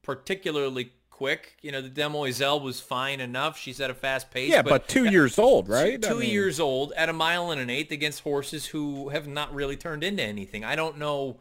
[0.02, 1.56] particularly quick.
[1.62, 3.58] You know, the Demoiselle was fine enough.
[3.58, 4.50] She's at a fast pace.
[4.50, 6.00] Yeah, but, but two years old, right?
[6.00, 6.30] Two, two I mean...
[6.30, 10.02] years old at a mile and an eighth against horses who have not really turned
[10.04, 10.64] into anything.
[10.64, 11.38] I don't know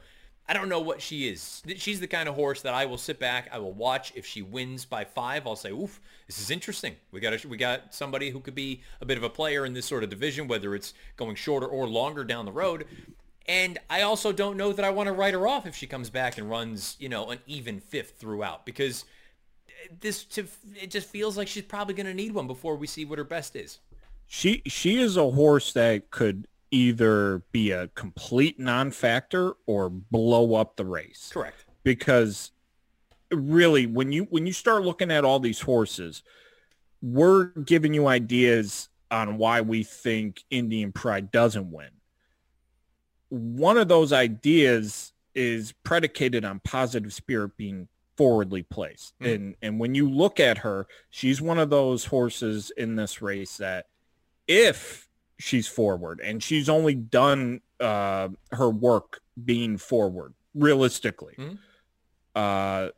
[0.51, 1.63] I don't know what she is.
[1.77, 4.12] She's the kind of horse that I will sit back, I will watch.
[4.15, 6.97] If she wins by five, I'll say, "Oof, this is interesting.
[7.12, 9.73] We got a, we got somebody who could be a bit of a player in
[9.73, 12.86] this sort of division, whether it's going shorter or longer down the road."
[13.52, 16.10] And I also don't know that I want to write her off if she comes
[16.10, 19.04] back and runs, you know, an even fifth throughout because
[20.00, 20.48] this to,
[20.82, 23.26] it just feels like she's probably going to need one before we see what her
[23.26, 23.80] best is.
[24.26, 30.78] She she is a horse that could either be a complete non-factor or blow up
[30.78, 31.30] the race.
[31.34, 31.66] Correct.
[31.84, 32.52] Because
[33.32, 36.24] really when you when you start looking at all these horses,
[37.02, 41.90] we're giving you ideas on why we think Indian Pride doesn't win.
[43.32, 49.17] One of those ideas is predicated on positive spirit being forwardly placed.
[49.20, 49.34] Mm.
[49.34, 53.58] And and when you look at her, she's one of those horses in this race
[53.58, 53.88] that
[54.48, 55.08] if
[55.39, 61.34] she's forward and she's only done uh, her work being forward realistically.
[61.38, 61.56] Mm-hmm.
[62.36, 62.89] Uh,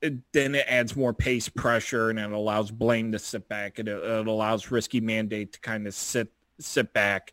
[0.00, 3.78] it, then it adds more pace pressure and it allows blame to sit back.
[3.80, 6.28] It, it allows Risky Mandate to kind of sit
[6.60, 7.32] sit back.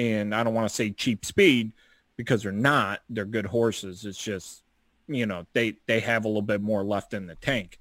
[0.00, 1.72] And I don't want to say cheap speed
[2.16, 3.00] because they're not.
[3.10, 4.06] They're good horses.
[4.06, 4.62] It's just,
[5.08, 7.78] you know, they, they have a little bit more left in the tank.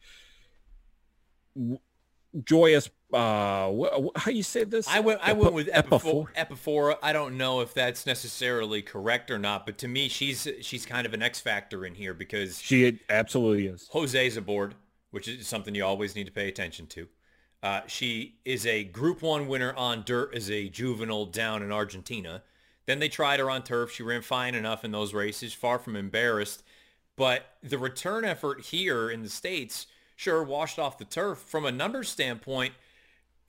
[2.44, 3.72] Joyous uh
[4.16, 6.28] how you say this i went i went with epiphora.
[6.36, 10.86] epiphora i don't know if that's necessarily correct or not but to me she's she's
[10.86, 14.76] kind of an x factor in here because she absolutely is jose's aboard
[15.10, 17.08] which is something you always need to pay attention to
[17.62, 22.44] uh, she is a group one winner on dirt as a juvenile down in argentina
[22.86, 25.96] then they tried her on turf she ran fine enough in those races far from
[25.96, 26.64] embarrassed
[27.16, 31.72] but the return effort here in the states sure washed off the turf from a
[31.72, 32.74] numbers standpoint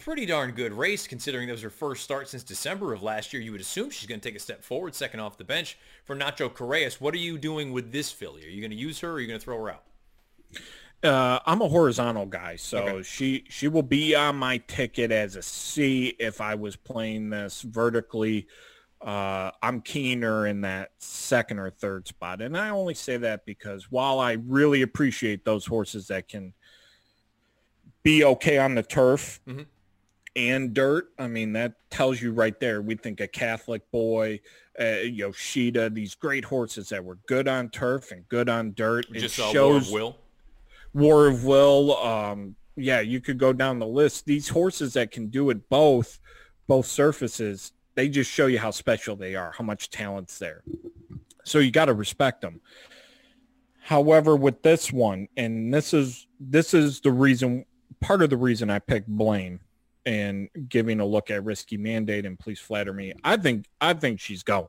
[0.00, 3.42] pretty darn good race considering that was her first start since December of last year.
[3.42, 6.16] You would assume she's going to take a step forward, second off the bench for
[6.16, 7.00] Nacho Correas.
[7.00, 8.44] What are you doing with this filly?
[8.44, 9.84] Are you going to use her or are you going to throw her out?
[11.02, 13.02] Uh, I'm a horizontal guy, so okay.
[13.02, 17.62] she she will be on my ticket as a C if I was playing this
[17.62, 18.46] vertically.
[19.00, 23.90] Uh, I'm keener in that second or third spot, and I only say that because
[23.90, 26.52] while I really appreciate those horses that can
[28.02, 29.62] be okay on the turf, mm-hmm
[30.36, 31.10] and dirt.
[31.18, 32.82] I mean, that tells you right there.
[32.82, 34.40] We think a Catholic boy,
[34.80, 39.06] uh, Yoshida, these great horses that were good on turf and good on dirt.
[39.12, 40.16] It just shows Will.
[40.92, 41.96] War of Will.
[41.96, 44.26] Um, yeah, you could go down the list.
[44.26, 46.18] These horses that can do it both,
[46.66, 50.62] both surfaces, they just show you how special they are, how much talent's there.
[51.44, 52.60] So you got to respect them.
[53.82, 57.64] However, with this one, and this is this is the reason,
[58.00, 59.60] part of the reason I picked Blaine
[60.06, 63.12] and giving a look at risky mandate and please flatter me.
[63.24, 64.68] I think I think she's going.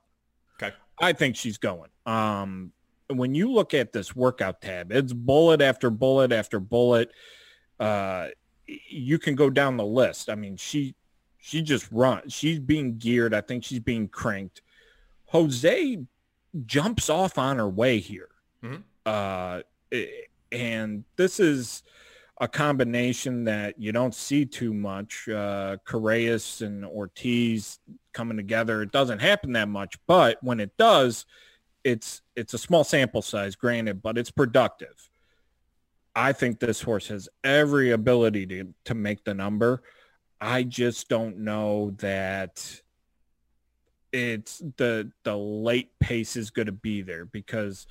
[0.62, 0.76] Okay.
[1.00, 1.90] I think she's going.
[2.06, 2.72] Um,
[3.18, 7.12] when you look at this workout tab, it's bullet after bullet after bullet.
[7.80, 8.28] Uh,
[8.66, 10.30] you can go down the list.
[10.30, 10.96] I mean, she
[11.40, 12.34] she just runs.
[12.34, 13.34] She's being geared.
[13.34, 14.62] I think she's being cranked.
[15.26, 16.00] Jose
[16.66, 18.30] jumps off on her way here.
[18.64, 18.82] Mm-hmm.
[19.06, 19.62] Uh,
[20.52, 21.84] and this is
[22.40, 25.28] a combination that you don't see too much.
[25.30, 27.80] Uh, Correas and Ortiz
[28.14, 28.82] coming together.
[28.82, 31.26] It doesn't happen that much, but when it does,
[31.84, 35.10] it's it's a small sample size, granted, but it's productive.
[36.16, 39.84] I think this horse has every ability to to make the number.
[40.40, 42.82] I just don't know that
[44.12, 47.88] it's the the late pace is going to be there because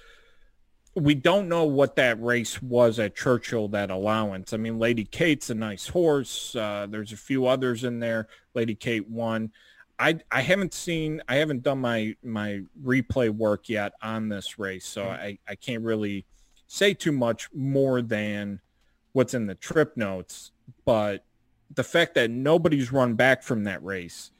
[0.94, 4.52] we don't know what that race was at Churchill, that allowance.
[4.52, 6.56] I mean, Lady Kate's a nice horse.
[6.56, 8.26] Uh, there's a few others in there.
[8.54, 9.52] Lady Kate won.
[10.00, 14.86] I, I haven't seen, I haven't done my, my replay work yet on this race,
[14.86, 15.22] so mm-hmm.
[15.22, 16.24] I, I can't really
[16.66, 18.60] say too much more than
[19.12, 20.52] what's in the trip notes.
[20.86, 21.24] But
[21.74, 24.30] the fact that nobody's run back from that race,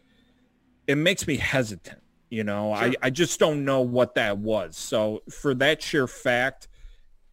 [0.87, 2.01] it makes me hesitant.
[2.31, 2.85] You know, sure.
[2.85, 4.77] I, I just don't know what that was.
[4.77, 6.69] So for that sheer fact,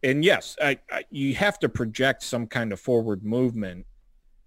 [0.02, 3.86] and yes, I, I, you have to project some kind of forward movement.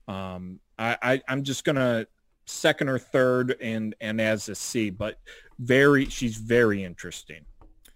[0.08, 2.06] Um, I, I I'm just gonna
[2.52, 5.20] second or third and and as a C, but
[5.60, 7.45] very she's very interesting.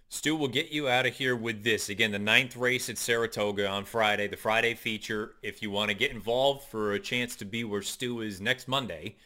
[0.08, 1.88] Stu, we'll get you out of here with this.
[1.88, 5.34] Again, the ninth race at Saratoga on Friday, the Friday feature.
[5.42, 8.68] If you want to get involved for a chance to be where Stu is next
[8.68, 9.16] Monday,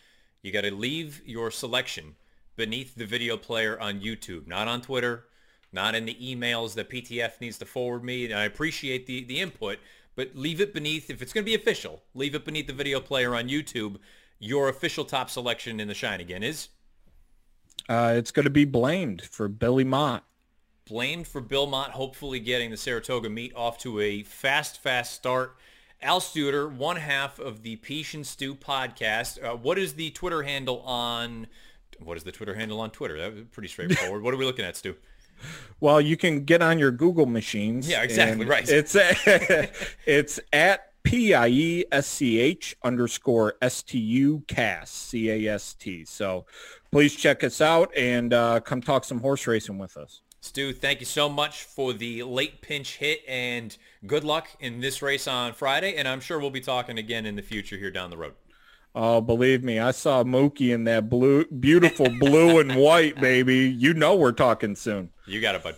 [0.42, 2.16] you got to leave your selection
[2.56, 5.24] beneath the video player on YouTube, not on Twitter,
[5.72, 8.24] not in the emails that PTF needs to forward me.
[8.24, 9.78] And I appreciate the, the input,
[10.16, 13.00] but leave it beneath, if it's going to be official, leave it beneath the video
[13.00, 13.96] player on YouTube.
[14.40, 16.68] Your official top selection in the Shine again is?
[17.88, 20.24] Uh, it's going to be blamed for Billy Mott
[20.90, 25.56] blamed for Bill Mott hopefully getting the Saratoga meet off to a fast, fast start.
[26.02, 29.42] Al Studer, one half of the Piesch and Stew podcast.
[29.42, 31.46] Uh, what is the Twitter handle on?
[32.00, 33.18] What is the Twitter handle on Twitter?
[33.18, 34.22] That was pretty straightforward.
[34.24, 34.96] what are we looking at, Stu?
[35.78, 37.88] Well, you can get on your Google machines.
[37.88, 38.68] Yeah, exactly right.
[38.68, 38.96] It's
[40.06, 45.54] it's at P I E S C H underscore S T U cast C A
[45.54, 46.04] S T.
[46.04, 46.46] So
[46.90, 50.20] please check us out and uh, come talk some horse racing with us.
[50.42, 53.76] Stu, thank you so much for the late pinch hit and
[54.06, 55.96] good luck in this race on Friday.
[55.96, 58.34] And I'm sure we'll be talking again in the future here down the road.
[58.94, 63.68] Oh, believe me, I saw Mookie in that blue, beautiful blue and white, baby.
[63.68, 65.10] You know we're talking soon.
[65.26, 65.76] You got it, bud.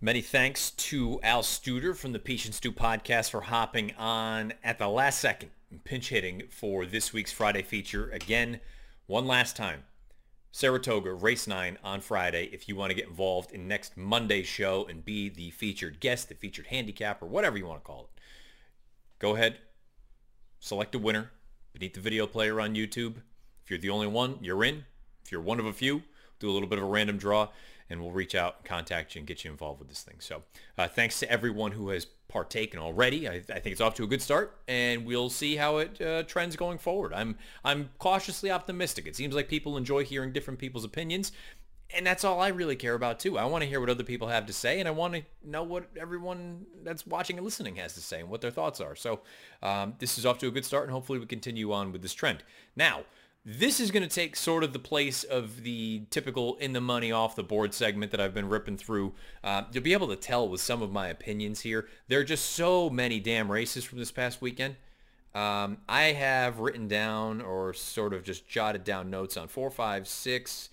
[0.00, 4.86] Many thanks to Al Studer from the and Stew podcast for hopping on at the
[4.86, 8.08] last second, and pinch hitting for this week's Friday feature.
[8.10, 8.60] Again,
[9.08, 9.82] one last time,
[10.52, 12.48] Saratoga, race nine on Friday.
[12.52, 16.28] If you want to get involved in next Monday's show and be the featured guest,
[16.28, 18.20] the featured handicap, or whatever you want to call it,
[19.18, 19.58] go ahead,
[20.60, 21.32] select a winner
[21.72, 23.16] beneath the video player on YouTube.
[23.64, 24.84] If you're the only one, you're in.
[25.24, 26.04] If you're one of a few,
[26.38, 27.48] do a little bit of a random draw
[27.90, 30.16] and we'll reach out and contact you and get you involved with this thing.
[30.20, 30.42] So
[30.76, 33.28] uh, thanks to everyone who has partaken already.
[33.28, 36.22] I, I, think it's off to a good start, and we'll see how it uh,
[36.24, 37.12] trends going forward.
[37.12, 39.06] I'm I'm cautiously optimistic.
[39.06, 41.32] It seems like people enjoy hearing different people's opinions,
[41.94, 43.38] and that's all I really care about too.
[43.38, 45.62] I want to hear what other people have to say, and I want to know
[45.62, 48.94] what everyone that's watching and listening has to say and what their thoughts are.
[48.94, 49.20] So
[49.62, 52.14] um, this is off to a good start, and hopefully we continue on with this
[52.14, 52.44] trend.
[52.76, 53.04] Now.
[53.44, 57.10] This is going to take sort of the place of the typical in the money
[57.10, 59.14] off the board segment that I've been ripping through.
[59.42, 61.88] Uh, you'll be able to tell with some of my opinions here.
[62.08, 64.76] There are just so many damn races from this past weekend.
[65.34, 70.06] Um, I have written down or sort of just jotted down notes on four, five,
[70.08, 70.68] six,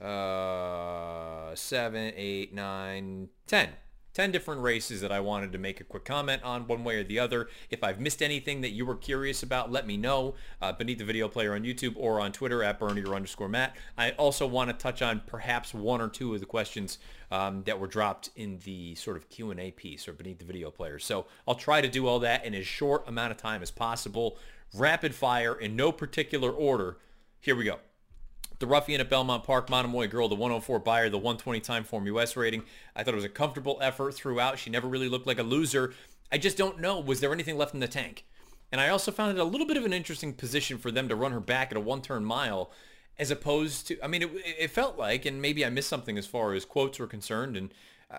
[0.00, 3.70] uh, seven, eight, nine, ten
[4.16, 7.04] 10 different races that I wanted to make a quick comment on one way or
[7.04, 7.50] the other.
[7.68, 11.04] If I've missed anything that you were curious about, let me know uh, beneath the
[11.04, 13.76] video player on YouTube or on Twitter at Bernier underscore Matt.
[13.98, 16.96] I also want to touch on perhaps one or two of the questions
[17.30, 20.98] um, that were dropped in the sort of Q&A piece or beneath the video player.
[20.98, 24.38] So I'll try to do all that in as short amount of time as possible.
[24.72, 26.96] Rapid fire in no particular order.
[27.38, 27.80] Here we go.
[28.58, 32.62] The Ruffian at Belmont Park, Monomoy Girl, the 104 Beyer, the 120 Timeform US rating.
[32.94, 34.58] I thought it was a comfortable effort throughout.
[34.58, 35.92] She never really looked like a loser.
[36.32, 36.98] I just don't know.
[36.98, 38.24] Was there anything left in the tank?
[38.72, 41.14] And I also found it a little bit of an interesting position for them to
[41.14, 42.70] run her back at a one-turn mile
[43.18, 46.26] as opposed to, I mean, it, it felt like, and maybe I missed something as
[46.26, 47.72] far as quotes were concerned, and,
[48.10, 48.18] uh,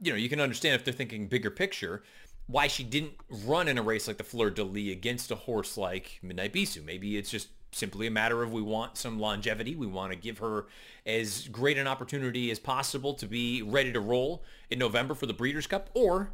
[0.00, 2.02] you know, you can understand if they're thinking bigger picture,
[2.46, 5.76] why she didn't run in a race like the Fleur de Lis against a horse
[5.76, 6.84] like Midnight Bisou.
[6.84, 9.74] Maybe it's just simply a matter of we want some longevity.
[9.74, 10.66] We want to give her
[11.06, 15.32] as great an opportunity as possible to be ready to roll in November for the
[15.32, 15.90] Breeders' Cup.
[15.94, 16.30] Or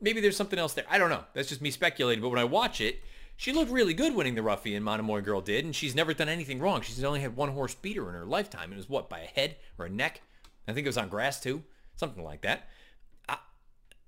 [0.00, 0.84] maybe there's something else there.
[0.90, 1.24] I don't know.
[1.34, 2.22] That's just me speculating.
[2.22, 3.02] But when I watch it,
[3.36, 6.58] she looked really good winning the Ruffian, Monomoy Girl did, and she's never done anything
[6.58, 6.80] wrong.
[6.80, 8.72] She's only had one horse beater in her lifetime.
[8.72, 10.22] It was what, by a head or a neck?
[10.66, 11.62] I think it was on grass too.
[11.96, 12.68] Something like that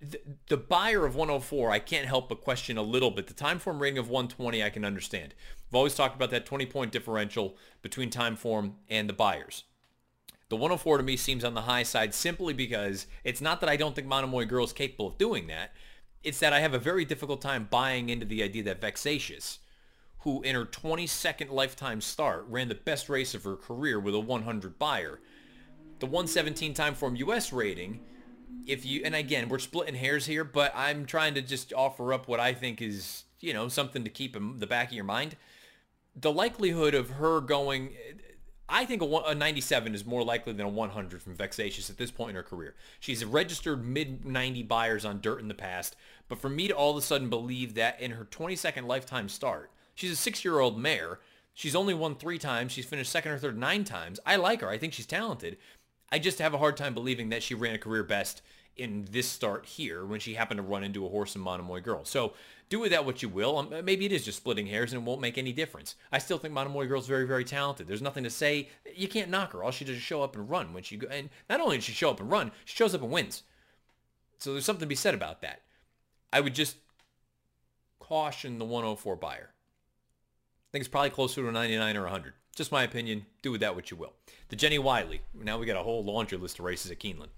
[0.01, 3.27] the, the Beyer of 104, I can't help but question a little bit.
[3.27, 5.35] The Timeform rating of 120, I can understand.
[5.69, 9.65] I've always talked about that 20-point differential between Timeform and the Beyers.
[10.49, 13.77] The 104 to me seems on the high side simply because it's not that I
[13.77, 15.75] don't think Monomoy Girl is capable of doing that.
[16.23, 19.59] It's that I have a very difficult time buying into the idea that Vexatious,
[20.21, 24.21] who in her 22nd lifetime start ran the best race of her career with a
[24.21, 25.21] 100 Beyer,
[25.99, 27.53] the 117 Timeform U.S.
[27.53, 28.01] rating
[28.69, 32.29] if you and again we're splitting hairs here, but I'm trying to just offer up
[32.29, 35.37] what I think is you know something to keep in the back of your mind.
[36.15, 37.91] The likelihood of her going,
[38.69, 42.11] I think a, a 97 is more likely than a 100 from Vexatious at this
[42.11, 42.75] point in her career.
[43.01, 45.97] She's a registered mid 90 Beyers on dirt in the past,
[46.29, 49.71] but for me to all of a sudden believe that in her 22nd lifetime start,
[49.95, 51.21] she's a six-year-old mare.
[51.55, 52.71] She's only won three times.
[52.71, 54.21] She's finished second or third nine times.
[54.25, 54.69] I like her.
[54.69, 55.57] I think she's talented.
[56.11, 58.43] I just have a hard time believing that she ran a career best
[58.77, 62.05] in this start here when she happened to run into a horse in Monomoy Girl.
[62.05, 62.35] So
[62.69, 63.59] do with that what you will.
[63.59, 65.97] Um, maybe it is just splitting hairs and it won't make any difference.
[66.13, 67.89] I still think Monomoy Girl's very, very talented.
[67.89, 68.69] There's nothing to say.
[68.95, 69.65] You can't knock her.
[69.65, 71.09] All she does is show up and run when she go.
[71.11, 73.43] And not only does she show up and run, she shows up and wins.
[74.39, 75.63] So there's something to be said about that.
[76.33, 76.77] I would just
[77.99, 79.51] caution the 104 Beyer.
[79.51, 82.35] I think it's probably closer to a 99 or 100.
[82.59, 83.25] Just my opinion.
[83.41, 84.15] Do with that what you will.
[84.49, 85.21] The Jenny Wiley.
[85.33, 87.29] Now we got a whole laundry list of races at Keeneland.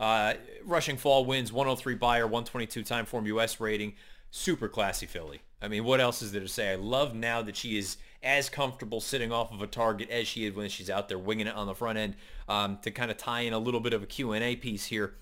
[0.00, 0.32] Uh,
[0.64, 3.92] Rushing Fall wins 103 Beyer, 122 Timeform US rating.
[4.30, 5.42] Super classy filly.
[5.60, 6.72] I mean, what else is there to say?
[6.72, 10.46] I love now that she is as comfortable sitting off of a target as she
[10.46, 12.16] is when she's out there winging it on the front end.
[12.48, 15.12] Um, to kind of tie in a little bit of a Q&A piece here,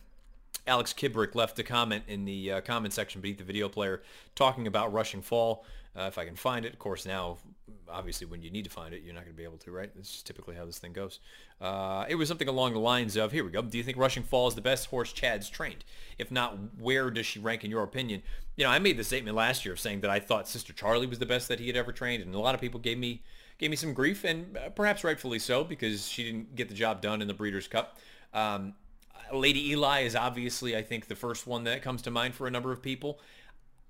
[0.68, 4.02] Alex Kibrick left a comment in the uh, comment section beneath the video player
[4.36, 5.64] talking about Rushing Fall.
[5.96, 7.38] Uh, if I can find it, of course, now,
[7.90, 9.90] obviously, when you need to find it, you're not going to be able to, right?
[9.96, 11.20] This is typically how this thing goes.
[11.60, 13.62] Uh, it was something along the lines of, here we go.
[13.62, 15.84] Do you think Rushing Fall is the best horse Chad's trained?
[16.18, 18.22] If not, where does she rank in your opinion?
[18.56, 21.18] You know, I made the statement last year of saying that I thought Sistercharlie was
[21.18, 23.22] the best that he had ever trained, and a lot of people gave me
[23.58, 27.02] gave me some grief, and uh, perhaps rightfully so, because she didn't get the job
[27.02, 27.98] done in the Breeders' Cup.
[28.32, 28.74] Um,
[29.32, 32.50] Lady Eli is obviously, I think, the first one that comes to mind for a
[32.50, 33.18] number of people.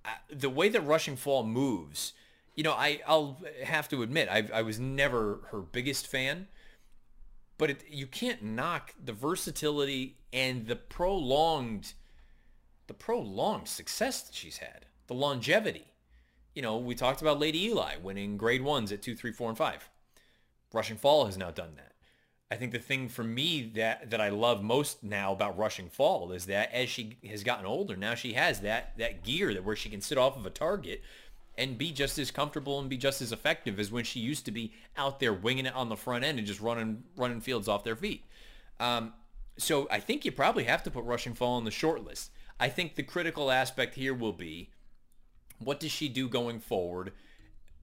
[0.05, 2.15] Uh, the way that Rushing Fall moves,
[2.59, 6.49] you know, I, I'll have to admit, I, I was never her biggest fan,
[7.57, 11.93] but it, you can't knock the versatility and the prolonged,
[12.89, 15.85] the prolonged success that she's had, the longevity.
[16.53, 19.57] You know, we talked about Lady Eli winning grade ones at two, three, four, and
[19.57, 19.89] five.
[20.73, 21.93] Rushing Fall has now done that.
[22.51, 26.33] I think the thing for me that that I love most now about Rushing Fall
[26.33, 29.77] is that as she has gotten older, now she has that that gear that where
[29.77, 31.03] she can sit off of a target
[31.59, 34.51] and be just as comfortable and be just as effective as when she used to
[34.51, 37.85] be out there winging it on the front end and just running running fields off
[37.85, 38.25] their feet.
[38.81, 39.13] Um,
[39.59, 42.31] so I think you probably have to put Rushing Fall on the short list.
[42.59, 44.71] I think the critical aspect here will be
[45.59, 47.13] what does she do going forward,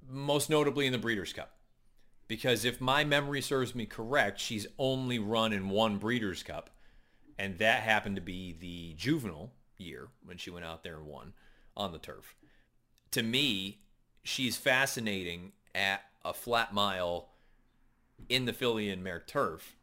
[0.10, 1.56] most notably in the Breeders' Cup
[2.28, 6.70] because if my memory serves me correct, she's only run in one Breeders' Cup,
[7.38, 11.34] and that happened to be the juvenile year when she went out there and won
[11.76, 12.36] on the turf.
[13.16, 13.80] To me,
[14.24, 17.30] she's fascinating at a flat mile
[18.28, 19.78] in the filly and mare turf,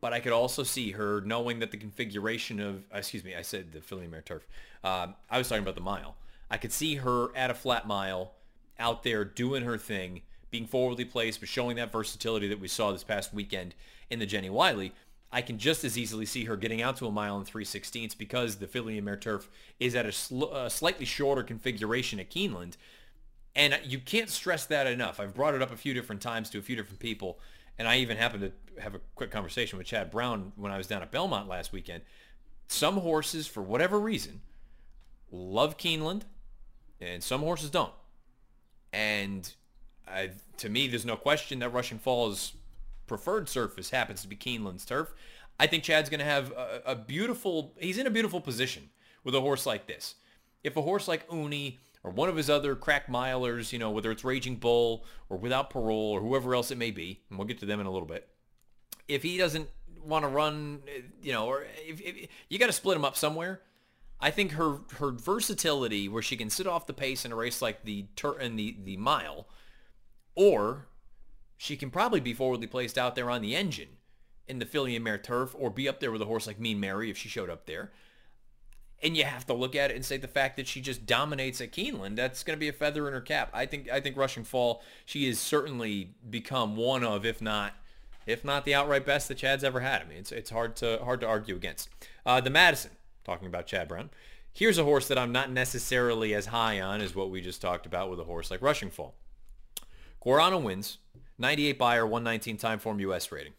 [0.00, 3.70] but I could also see her knowing that the configuration of, excuse me, I said
[3.70, 4.44] the filly and mare turf.
[4.82, 6.16] Um, I was talking about the mile.
[6.50, 8.32] I could see her at a flat mile
[8.76, 12.90] out there doing her thing being forwardly placed, but showing that versatility that we saw
[12.90, 13.76] this past weekend
[14.10, 14.92] in the Jenny Wiley,
[15.30, 18.16] I can just as easily see her getting out to a mile and 3 16ths
[18.16, 22.76] because the and Mare Turf is at a, sl- a slightly shorter configuration at Keeneland.
[23.54, 25.20] And you can't stress that enough.
[25.20, 27.38] I've brought it up a few different times to a few different people.
[27.78, 30.86] And I even happened to have a quick conversation with Chad Brown when I was
[30.86, 32.02] down at Belmont last weekend.
[32.68, 34.40] Some horses, for whatever reason,
[35.30, 36.22] love Keeneland,
[37.00, 37.92] and some horses don't.
[38.92, 39.52] And
[40.06, 42.52] I, to me, there's no question that Rushing Falls'
[43.08, 45.12] preferred surface happens to be Keeneland's turf.
[45.58, 48.90] I think Chad's going to have a, a, beautiful, he's in a beautiful position
[49.24, 50.14] with a horse like this.
[50.62, 54.12] If a horse like Uni or one of his other crack milers, you know, whether
[54.12, 57.58] it's Raging Bull or Without Parole or whoever else it may be, and we'll get
[57.58, 58.28] to them in a little bit,
[59.08, 59.68] if he doesn't
[60.04, 60.80] want to run,
[61.22, 63.62] you know, or if, if you got to split him up somewhere.
[64.20, 67.62] I think her her versatility, where she can sit off the pace in a race
[67.62, 69.46] like the tur- and the the mile,
[70.34, 70.88] or
[71.58, 73.88] she can probably be forwardly placed out there on the engine
[74.46, 76.80] in the filly and mare turf or be up there with a horse like Mean
[76.80, 77.90] Mary if she showed up there.
[79.02, 81.60] And you have to look at it and say the fact that she just dominates
[81.60, 83.50] at Keeneland, that's going to be a feather in her cap.
[83.52, 87.74] I think I think Rushing Fall, she has certainly become one of, if not,
[88.26, 90.02] if not the outright best that Chad's ever had.
[90.02, 91.90] I mean, it's it's hard to hard to argue against.
[92.26, 92.92] Uh, the Madison,
[93.24, 94.10] talking about Chad Brown.
[94.52, 97.86] Here's a horse that I'm not necessarily as high on as what we just talked
[97.86, 99.14] about with a horse like Rushing Fall.
[100.24, 100.98] Guarana wins.
[101.38, 103.52] 98 Beyer, 119 Timeform US rating.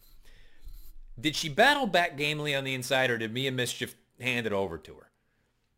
[1.18, 4.78] Did she battle back gamely on the inside or did Mia Mischief hand it over
[4.78, 5.10] to her?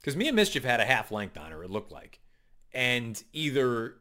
[0.00, 2.20] Because Mia Mischief had a half length on her, it looked like.
[2.72, 3.96] And either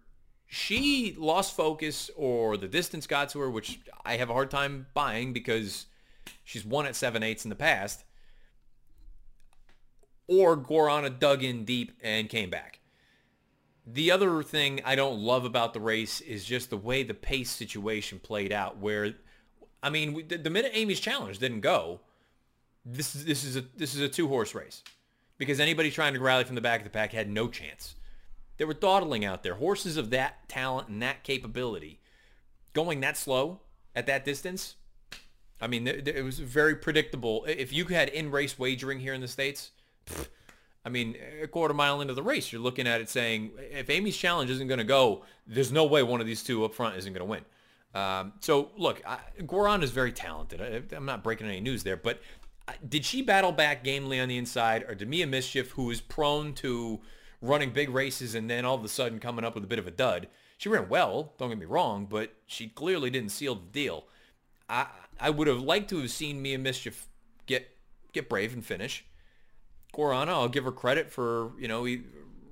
[0.48, 4.88] she lost focus or the distance got to her, which I have a hard time
[4.94, 5.86] buying because
[6.44, 8.04] she's won at 7 eighths in the past.
[10.28, 12.81] or Guarana dug in deep and came back.
[13.86, 17.50] The other thing I don't love about the race is just the way the pace
[17.50, 18.78] situation played out.
[18.78, 19.16] Where,
[19.82, 22.02] I mean, the, minute Amy's challenge didn't go,
[22.86, 24.84] this is this is a this is a two horse race,
[25.38, 27.96] because anybody trying to rally from the back of the pack had no chance.
[28.58, 29.56] They were dawdling out there.
[29.56, 32.00] Horses of that talent and that capability,
[32.74, 33.62] going that slow
[33.96, 34.76] at that distance.
[35.60, 37.46] I mean, it was very predictable.
[37.48, 39.72] If you had in race wagering here in the states.
[40.08, 40.28] Pfft,
[40.84, 44.18] I mean, a quarter mile into the race, you're looking at it saying, if Amy's
[44.18, 47.14] challenge isn't going to go, there's no way one of these two up front isn't
[47.14, 47.46] going to win.
[47.94, 50.62] Um, so look, I, Guaran is very talented.
[50.62, 52.22] I, am not breaking any news there, but
[52.68, 56.02] uh, did she battle back gamely on the inside, or did Mia Mischief, who is
[56.02, 57.00] prone to
[57.42, 59.88] running big races and then all of a sudden coming up with a bit of
[59.88, 60.28] a dud?
[60.58, 64.06] She ran well, don't get me wrong, but she clearly didn't seal the deal.
[64.70, 64.88] I
[65.20, 67.08] I would have liked to have seen Mia Mischief
[67.46, 67.68] get
[68.14, 69.06] get brave and finish.
[69.94, 71.86] Guarana, I'll give her credit for, you know,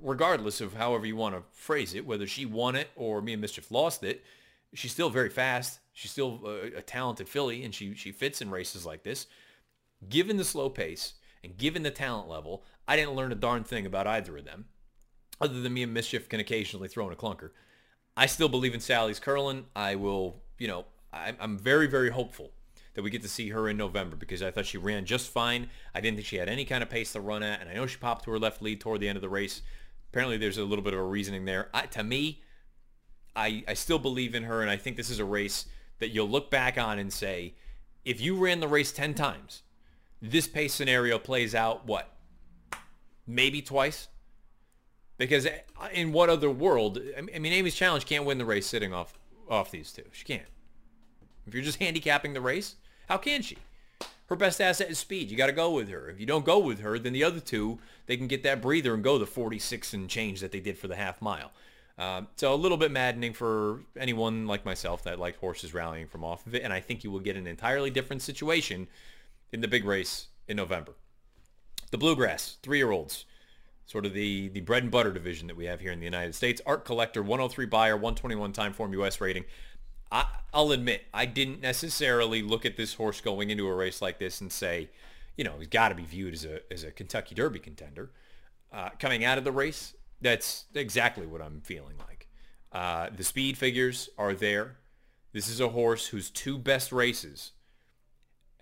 [0.02, 3.72] regardless of however you want to phrase it, whether she won it or Mia Mischief
[3.72, 4.24] lost it,
[4.74, 5.80] she's still very fast.
[5.94, 9.28] She's still a, a talented filly, and she she fits in races like this.
[10.08, 11.14] Given the slow pace
[11.44, 14.66] and given the talent level, I didn't learn a darn thing about either of them,
[15.42, 17.52] other than Mia Mischief can occasionally throw in a clunker.
[18.16, 19.66] I still believe in Sally's Curlin.
[19.76, 22.52] I will, you know, I, I'm very, very hopeful
[22.94, 25.70] that we get to see her in November because I thought she ran just fine.
[25.94, 27.86] I didn't think she had any kind of pace to run at, and I know
[27.86, 29.62] she popped to her left lead toward the end of the race.
[30.12, 31.70] Apparently, there's a little bit of a reasoning there.
[31.74, 32.42] I, to me,
[33.36, 35.66] I, I still believe in her, and I think this is a race
[36.00, 37.54] that you'll look back on and say,
[38.06, 39.62] if you ran the race 10 times,
[40.22, 42.16] this pace scenario plays out, what,
[43.28, 44.08] maybe twice?
[45.18, 45.48] Because
[45.94, 49.14] in what other world, I mean, Amy's Challenge can't win the race sitting off
[49.50, 50.04] off these two.
[50.12, 50.46] She can't.
[51.50, 52.76] If you're just handicapping the race,
[53.08, 53.58] how can she?
[54.28, 55.32] Her best asset is speed.
[55.32, 56.08] You got to go with her.
[56.08, 58.94] If you don't go with her, then the other two, they can get that breather
[58.94, 61.52] and go the 46 and change that they did for the half mile.
[61.98, 66.24] Uh, so a little bit maddening for anyone like myself that liked horses rallying from
[66.24, 66.62] off of it.
[66.62, 68.88] And I think you will get an entirely different situation
[69.52, 70.92] in the big race in November.
[71.90, 73.26] The Bluegrass, three-year-olds,
[73.88, 76.36] sort of the, the bread and butter division that we have here in the United
[76.36, 76.62] States.
[76.68, 79.46] Art Collector, 103 Beyer, 121 Timeform US rating.
[80.12, 84.20] I, will admit, I didn't necessarily look at this horse going into a race like
[84.20, 84.90] this and say,
[85.38, 88.12] you know, he's got to be viewed as a, as a Kentucky Derby contender.
[88.72, 92.28] Uh, coming out of the race, that's exactly what I'm feeling like.
[92.72, 94.78] Uh, the speed figures are there.
[95.32, 97.52] This is a horse whose two best races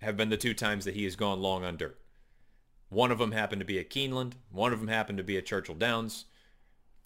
[0.00, 1.98] have been the two times that he has gone long on dirt.
[2.90, 4.34] One of them happened to be at Keeneland.
[4.50, 6.26] One of them happened to be at Churchill Downs.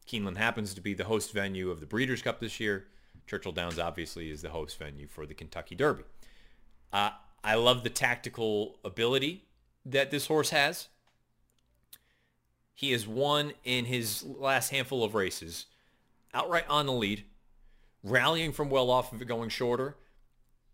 [0.07, 2.87] Keeneland happens to be the host venue of the Breeders' Cup this year.
[3.27, 6.05] Churchill Downs obviously is the host venue for the Kentucky Derby.
[6.93, 7.11] Uh,
[7.45, 9.45] I love the tactical ability
[9.85, 10.89] that this horse has.
[12.75, 15.67] He has won in his last handful of races
[16.35, 17.25] outright on the lead,
[18.03, 19.97] rallying from well off of going shorter,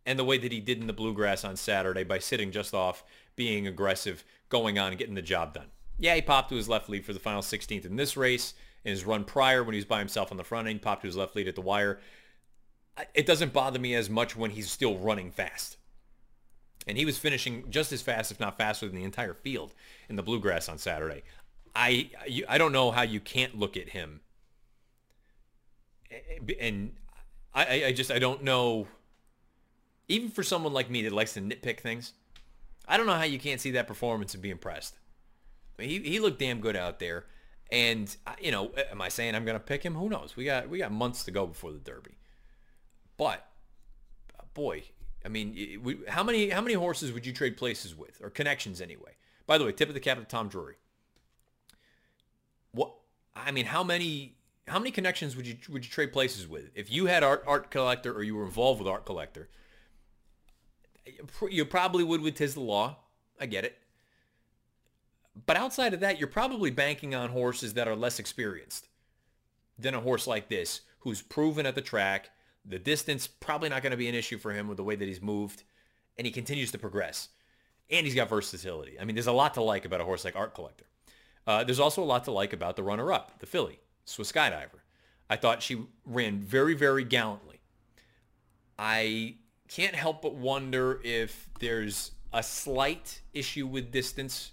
[0.07, 3.05] and the way that he did in the bluegrass on Saturday by sitting just off,
[3.37, 5.67] being aggressive, going on and getting the job done.
[5.99, 8.55] Yeah, he popped to his left lead for the final 16th in this race.
[8.85, 11.09] In his run prior, when he was by himself on the front end, popped to
[11.09, 11.99] his left lead at the wire
[13.15, 15.77] it doesn't bother me as much when he's still running fast.
[16.87, 19.75] And he was finishing just as fast, if not faster, than the entire field
[20.09, 21.23] in the bluegrass on Saturday.
[21.75, 22.11] I
[22.49, 24.21] I don't know how you can't look at him.
[26.59, 26.95] And
[27.55, 28.87] I, I just I don't know.
[30.09, 32.15] Even for someone like me that likes to nitpick things,
[32.87, 34.97] I don't know how you can't see that performance and be impressed.
[35.79, 37.27] He he looked damn good out there.
[37.71, 39.95] And you know, am I saying I'm going to pick him?
[39.95, 40.37] Who knows?
[40.37, 42.18] We got we got months to go before the Derby.
[43.19, 43.47] But
[44.55, 44.85] boy,
[45.25, 49.17] I mean, how many how many horses would you trade places with, or connections anyway?
[49.47, 50.77] By the way, tip of the cap to Tom Drury.
[52.73, 52.95] What
[53.37, 56.91] I mean, how many how many connections would you would you trade places with if
[56.91, 59.49] you had art art collector or you were involved with art collector?
[61.51, 62.99] You probably would with Tiz the Law.
[63.41, 63.79] I get it.
[65.47, 68.89] But outside of that, you're probably banking on horses that are less experienced
[69.79, 72.31] than a horse like this, who's proven at the track,
[72.69, 75.07] the distance probably not going to be an issue for him with the way that
[75.07, 75.65] he's moved,
[76.17, 77.29] and he continues to progress.
[77.91, 79.01] And he's got versatility.
[79.01, 80.85] I mean, there's a lot to like about a horse like Art Collector.
[81.47, 84.81] Uh, there's also a lot to like about the runner-up, the filly, Swiss Skydiver.
[85.31, 87.61] I thought she ran very, very gallantly.
[88.79, 89.37] I
[89.69, 94.53] can't help but wonder if there's a slight issue with distance.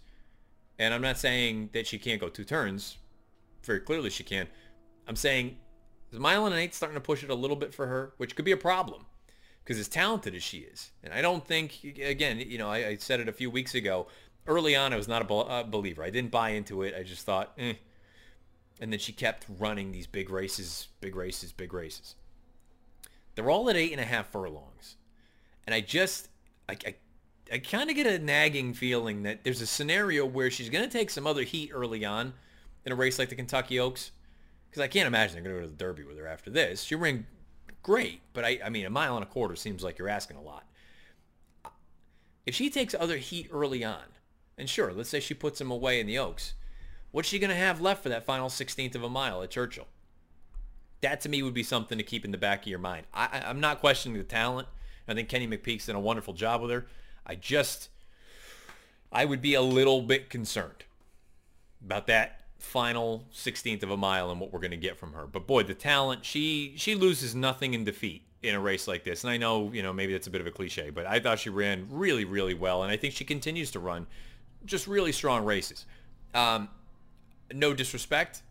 [0.80, 2.97] And I'm not saying that she can't go two turns.
[3.63, 4.47] Very clearly she can.
[5.07, 5.57] I'm saying
[6.16, 8.36] is mile and an eighth starting to push it a little bit for her, which
[8.36, 9.05] could be a problem
[9.63, 12.95] because as talented as she is, and I don't think, again, you know, I, I
[12.97, 14.07] said it a few weeks ago,
[14.47, 16.03] early on, I was not a, a believer.
[16.03, 16.93] I didn't buy into it.
[16.97, 17.74] I just thought, eh.
[18.80, 22.16] And then she kept running these big races, big races, big races.
[23.34, 24.97] They're all at eight and a half furlongs.
[25.66, 26.30] And I just,
[26.70, 26.95] I, I,
[27.51, 30.91] I kind of get a nagging feeling that there's a scenario where she's going to
[30.91, 32.34] take some other heat early on
[32.86, 34.11] in a race like the Kentucky Oaks.
[34.76, 36.84] Because I can't imagine they're going to go to the Derby with her after this.
[36.84, 37.26] She ran
[37.82, 40.41] great, but I, I mean, a mile and a quarter seems like you're asking a
[40.41, 40.65] lot.
[42.45, 44.03] If she takes other heat early on,
[44.57, 46.55] and sure, let's say she puts him away in the Oaks,
[47.11, 49.88] what's she going to have left for that final 16th of a mile at Churchill?
[50.99, 53.05] That to me would be something to keep in the back of your mind.
[53.13, 54.67] I, I'm not questioning the talent.
[55.07, 56.86] I think Kenny McPeek's done a wonderful job with her.
[57.26, 57.88] I just,
[59.09, 60.84] I would be a little bit concerned
[61.82, 65.26] about that final 16th of a mile and what we're going to get from her.
[65.26, 69.24] But boy, the talent, she she loses nothing in defeat in a race like this.
[69.24, 71.39] And I know, you know, maybe that's a bit of a cliche, but I thought
[71.39, 72.84] she ran really, really well.
[72.84, 74.07] And I think she continues to run
[74.66, 75.86] just really strong races.
[76.34, 76.70] Um,
[77.53, 78.41] no disrespect.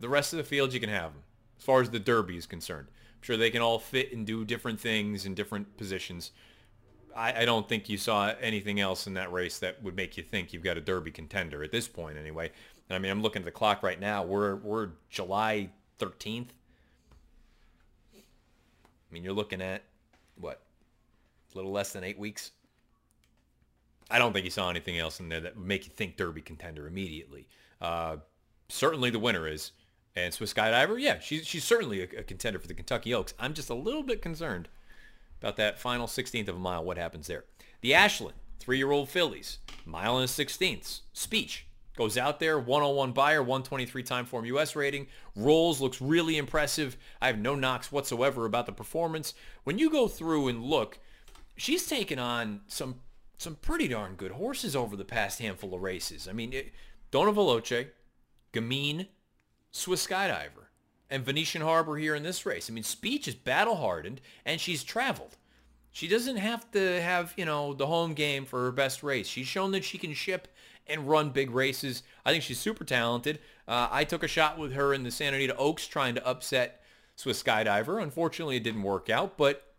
[0.00, 1.22] The rest of the field, you can have them.
[1.58, 4.44] As far as the Derby is concerned, I'm sure they can all fit and do
[4.44, 6.30] different things in different positions.
[7.16, 10.22] I, I don't think you saw anything else in that race that would make you
[10.22, 12.52] think you've got a Derby contender at this point, anyway.
[12.88, 14.24] And I mean, I'm looking at the clock right now.
[14.24, 16.48] We're we're July 13th.
[18.14, 19.82] I mean, you're looking at
[20.36, 20.60] what,
[21.52, 22.52] a little less than eight weeks.
[24.10, 26.40] I don't think you saw anything else in there that would make you think Derby
[26.40, 27.46] contender immediately.
[27.80, 28.18] Uh,
[28.68, 29.72] certainly the winner is.
[30.16, 33.34] And Swiss Skydiver, yeah, she's, she's certainly a, a, contender for the Kentucky Oaks.
[33.38, 34.68] I'm just a little bit concerned
[35.40, 37.44] about that final 16th of a mile, what happens there.
[37.82, 41.02] The Ashland, three-year-old fillies, mile and a 16th.
[41.12, 41.67] Speech
[41.98, 45.08] goes out there, 101 Beyer, 123 Timeform US rating.
[45.34, 46.96] Rolls, looks really impressive.
[47.20, 49.34] I have no knocks whatsoever about the performance.
[49.64, 51.00] When you go through and look,
[51.56, 53.00] she's taken on some
[53.36, 56.26] some pretty darn good horses over the past handful of races.
[56.26, 56.72] I mean, it,
[57.10, 57.88] Donna Veloce,
[58.52, 59.06] Gamine,
[59.70, 60.66] Swiss Skydiver,
[61.10, 62.68] and Venetian Harbor here in this race.
[62.68, 65.36] I mean, Speech is battle hardened and she's traveled.
[65.90, 69.26] She doesn't have to have, you know, the home game for her best race.
[69.26, 70.48] She's shown that she can ship
[70.88, 72.02] and run big races.
[72.24, 73.38] I think she's super talented.
[73.66, 76.82] Uh, I took a shot with her in the Santa Anita Oaks trying to upset
[77.16, 78.02] Swiss Skydiver.
[78.02, 79.74] Unfortunately, it didn't work out, but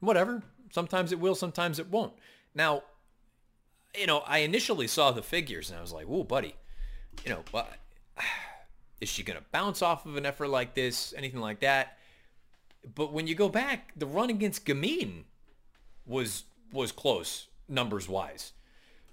[0.00, 0.42] whatever.
[0.70, 2.12] Sometimes it will, sometimes it won't.
[2.54, 2.82] Now,
[3.96, 6.54] you know, I initially saw the figures and I was like, "Whoa, buddy,
[7.24, 7.78] you know, but
[9.00, 11.14] is she going to bounce off of an effort like this?
[11.16, 11.98] Anything like that?
[12.94, 15.24] But when you go back, the run against Gamine
[16.06, 18.52] was was close numbers wise.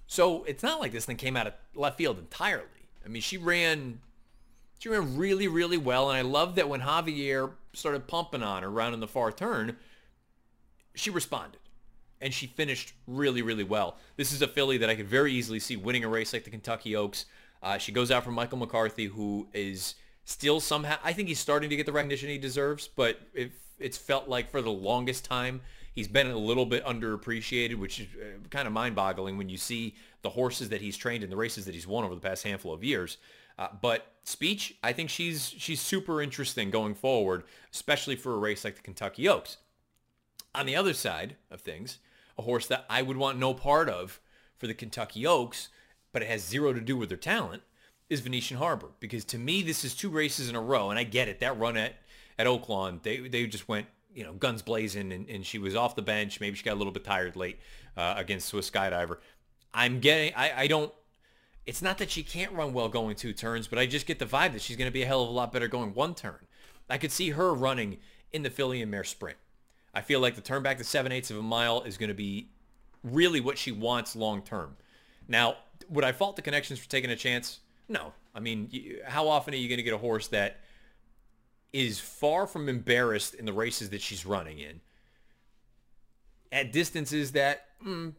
[0.06, 2.66] So it's not like this thing came out of left field entirely.
[3.04, 4.00] I mean, she ran
[4.78, 8.68] she ran really, really well, and I love that when Javier started pumping on her
[8.68, 9.76] around in the far turn,
[10.94, 11.60] she responded.
[12.20, 13.96] And she finished really, really well.
[14.16, 16.50] This is a filly that I could very easily see winning a race like the
[16.50, 17.26] Kentucky Oaks.
[17.62, 19.94] Uh, she goes out for Michael McCarthy, who is
[20.24, 23.98] still somehow, I think he's starting to get the recognition he deserves, but it, it's
[23.98, 25.62] felt like for the longest time,
[25.94, 29.94] he's been a little bit underappreciated, which is uh, kind of mind-boggling when you see
[30.22, 32.72] the horses that he's trained and the races that he's won over the past handful
[32.72, 33.18] of years.
[33.58, 38.64] Uh, but speech, I think she's she's super interesting going forward, especially for a race
[38.64, 39.58] like the Kentucky Oaks.
[40.54, 41.98] On the other side of things,
[42.38, 44.20] a horse that I would want no part of
[44.56, 45.68] for the Kentucky Oaks
[46.14, 47.62] but it has zero to do with their talent,
[48.08, 48.90] is Venetian Harbor.
[49.00, 51.40] Because to me, this is two races in a row, and I get it.
[51.40, 51.96] That run at,
[52.38, 55.96] at Oaklawn, they, they just went, you know, guns blazing, and, and she was off
[55.96, 56.40] the bench.
[56.40, 57.58] Maybe she got a little bit tired late
[57.96, 59.18] uh, against Swiss Skydiver.
[59.72, 60.92] I'm getting, I, I don't,
[61.66, 64.26] it's not that she can't run well going two turns, but I just get the
[64.26, 66.46] vibe that she's going to be a hell of a lot better going one turn.
[66.88, 67.98] I could see her running
[68.32, 69.38] in the filly and mare sprint.
[69.94, 72.14] I feel like the turn back to seven eighths of a mile is going to
[72.14, 72.50] be
[73.02, 74.76] really what she wants long term.
[75.28, 75.56] Now,
[75.88, 77.60] would I fault the connections for taking a chance?
[77.88, 78.12] No.
[78.34, 78.70] I mean,
[79.06, 80.60] how often are you going to get a horse that
[81.74, 84.80] is far from embarrassed in the races that she's running in
[86.52, 88.14] at distances that, mm,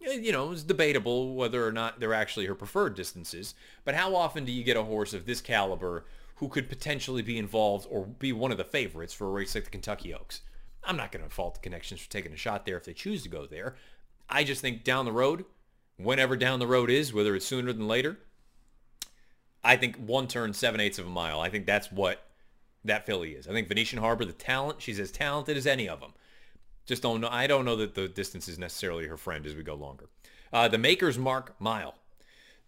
[0.00, 3.54] you know, is debatable whether or not they're actually her preferred distances.
[3.84, 6.04] But how often do you get a horse of this caliber
[6.34, 9.64] who could potentially be involved or be one of the favorites for a race like
[9.64, 10.40] the Kentucky Oaks?
[10.82, 13.22] I'm not going to fault the connections for taking a shot there if they choose
[13.22, 13.76] to go there.
[14.28, 15.44] I just think down the road,
[15.96, 18.18] whenever down the road is, whether it's sooner than later.
[19.62, 21.40] I think one turn, seven eighths of a mile.
[21.40, 22.25] I think that's what
[22.86, 23.48] that filly is.
[23.48, 26.12] I think Venetian Harbor, the talent, she's as talented as any of them.
[26.86, 27.28] Just don't know.
[27.30, 30.08] I don't know that the distance is necessarily her friend as we go longer.
[30.52, 31.94] Uh, the Maker's Mark Mile.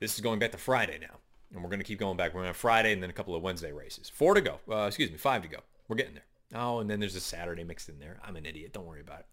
[0.00, 1.18] This is going back to Friday now.
[1.52, 2.34] And we're going to keep going back.
[2.34, 4.08] We're going to Friday and then a couple of Wednesday races.
[4.08, 4.58] Four to go.
[4.70, 5.58] Uh, excuse me, five to go.
[5.88, 6.24] We're getting there.
[6.54, 8.18] Oh, and then there's a Saturday mixed in there.
[8.24, 8.72] I'm an idiot.
[8.72, 9.26] Don't worry about it.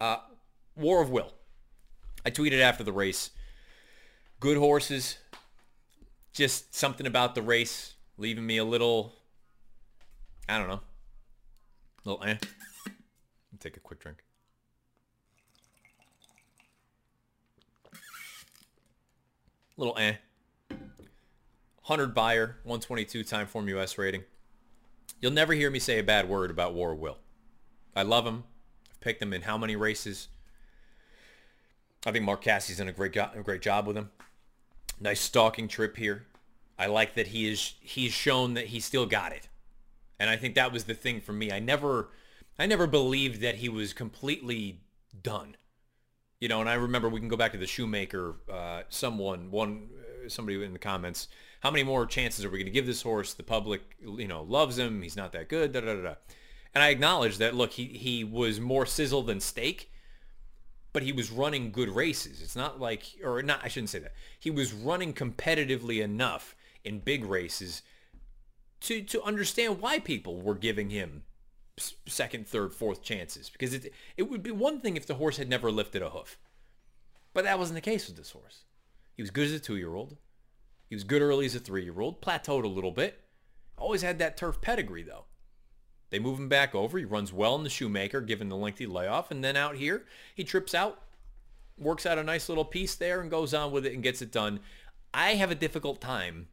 [0.00, 0.18] Uh,
[0.76, 1.32] War of Will.
[2.24, 3.30] I tweeted after the race,
[4.40, 5.18] good horses,
[6.32, 9.14] just something about the race leaving me a little,
[10.48, 10.80] I don't know,
[12.04, 12.36] a little eh.
[13.60, 14.22] Take a quick drink.
[19.76, 20.14] Little eh.
[21.84, 24.24] 100 Beyer, 122 Timeform US rating.
[25.20, 27.18] You'll never hear me say a bad word about War Will.
[27.96, 28.44] I love him.
[28.90, 30.28] I've picked him in how many races?
[32.06, 34.10] I think Mark Casse's done a great, go- a great job with him.
[35.00, 36.26] Nice stalking trip here.
[36.78, 39.47] I like that he is he's shown that he still got it.
[40.20, 41.52] And I think that was the thing for me.
[41.52, 42.10] I never
[42.58, 44.80] I never believed that he was completely
[45.22, 45.56] done.
[46.40, 48.36] You know, and I remember we can go back to the shoemaker.
[48.50, 49.88] Uh, someone, one,
[50.24, 51.28] uh, somebody in the comments.
[51.60, 53.34] How many more chances are we going to give this horse?
[53.34, 55.02] The public, you know, loves him.
[55.02, 55.72] He's not that good.
[55.72, 56.02] Da da da.
[56.02, 56.14] da.
[56.74, 57.54] And I acknowledge that.
[57.54, 59.90] Look, he he was more sizzle than steak,
[60.92, 62.40] but he was running good races.
[62.42, 63.60] It's not like, or not.
[63.64, 64.14] I shouldn't say that.
[64.38, 66.54] He was running competitively enough
[66.84, 67.82] in big races
[68.80, 71.24] to to understand why people were giving him
[72.06, 75.48] second, third, fourth chances because it it would be one thing if the horse had
[75.48, 76.38] never lifted a hoof.
[77.32, 78.64] But that wasn't the case with this horse.
[79.14, 80.16] He was good as a 2-year-old.
[80.88, 83.20] He was good early as a 3-year-old, plateaued a little bit.
[83.76, 85.24] Always had that turf pedigree though.
[86.10, 86.98] They move him back over.
[86.98, 90.04] He runs well in the shoemaker given the lengthy layoff and then out here,
[90.34, 91.02] he trips out,
[91.76, 94.32] works out a nice little piece there and goes on with it and gets it
[94.32, 94.60] done.
[95.12, 96.48] I have a difficult time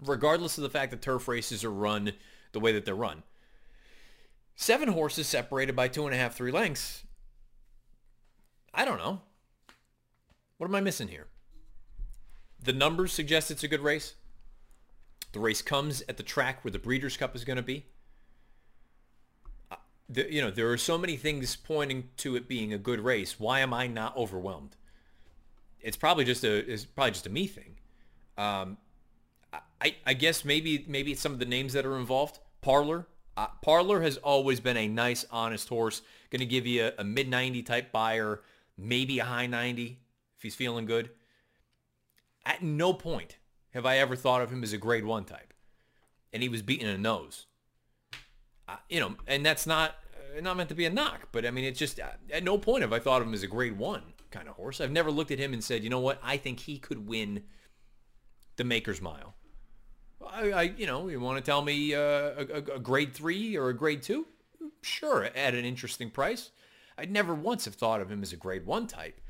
[0.00, 2.12] regardless of the fact that turf races are run
[2.52, 3.22] the way that they're run
[4.54, 7.04] Seven horses separated by two and a half, three lengths.
[8.74, 9.20] I don't know.
[10.58, 11.26] What am I missing here?
[12.62, 14.14] The numbers suggest it's a good race.
[15.32, 17.86] The race comes at the track where the Breeders' Cup is going to be.
[19.70, 19.76] Uh,
[20.08, 23.40] the, you know, there are so many things pointing to it being a good race.
[23.40, 24.76] Why am I not overwhelmed?
[25.80, 27.78] It's probably just a it's probably just a me thing.
[28.38, 28.76] Um,
[29.82, 32.38] I I guess maybe maybe some of the names that are involved.
[32.60, 36.02] Parlor, uh, Parlor has always been a nice, honest horse.
[36.30, 38.40] Going to give you a, a mid 90 type Beyer,
[38.78, 39.98] maybe a high 90
[40.36, 41.10] if he's feeling good.
[42.46, 43.38] At no point
[43.70, 45.52] have I ever thought of him as a grade one type.
[46.32, 47.46] And he was beating a nose.
[48.68, 49.96] Uh, you know, and that's not
[50.36, 52.56] uh, not meant to be a knock, but I mean, it's just uh, at no
[52.58, 54.80] point have I thought of him as a grade one kind of horse.
[54.80, 57.42] I've never looked at him and said, you know what, I think he could win
[58.56, 59.34] the Maker's Mile.
[60.30, 63.68] I, I you know, you want to tell me uh, a, a, grade three or
[63.68, 64.26] a grade two?
[64.82, 66.50] Sure, at an interesting price.
[66.98, 69.20] I'd never once have thought of him as a grade one type.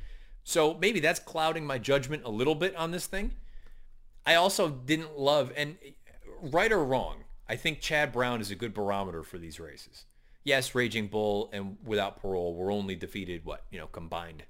[0.45, 3.33] So maybe that's clouding my judgment a little bit on this thing.
[4.27, 5.77] I also didn't love, and
[6.41, 10.05] right or wrong, I think Chad Brown is a good barometer for these races.
[10.45, 14.45] Yes, Raging Bull and Without Parole were only defeated, what, you know, combined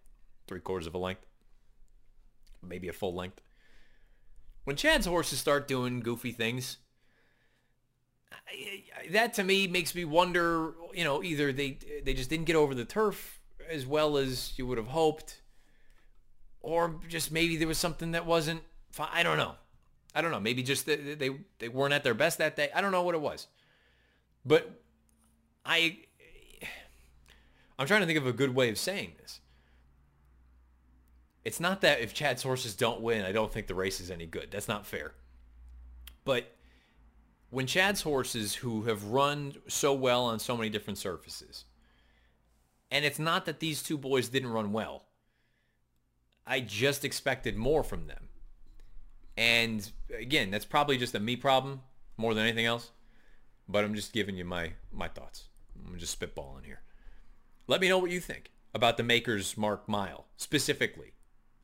[0.46, 1.26] three quarters of a length,
[2.62, 3.40] maybe a full length.
[4.64, 6.78] When Chad's horses start doing goofy things,
[9.10, 12.74] that to me makes me wonder, you know, either they they just didn't get over
[12.74, 15.40] the turf as well as you would have hoped,
[16.60, 18.62] or just maybe there was something that wasn't.
[18.98, 19.54] I don't know.
[20.14, 20.40] I don't know.
[20.40, 22.70] Maybe just they, they they weren't at their best that day.
[22.74, 23.48] I don't know what it was,
[24.44, 24.82] but
[25.64, 25.98] I
[27.78, 29.40] I'm trying to think of a good way of saying this
[31.44, 34.26] it's not that if Chad's horses don't win, I don't think the race is any
[34.26, 34.50] good.
[34.50, 35.12] That's not fair.
[36.24, 36.54] But
[37.50, 41.64] when Chad's horses who have run so well on so many different surfaces,
[42.90, 45.04] and it's not that these two boys didn't run well.
[46.46, 48.28] I just expected more from them.
[49.36, 51.80] And again, that's probably just a me problem
[52.16, 52.90] more than anything else.
[53.68, 55.44] But I'm just giving you my, my thoughts.
[55.86, 56.82] I'm just spitballing here.
[57.66, 61.12] Let me know what you think about the Maker's Mark Mile specifically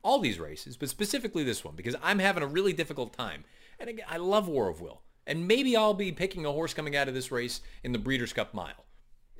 [0.08, 3.44] all these races, but specifically this one because I'm having a really difficult time.
[3.78, 5.02] And again, I love War of Will.
[5.26, 8.32] And maybe I'll be picking a horse coming out of this race in the Breeders'
[8.32, 8.86] Cup Mile.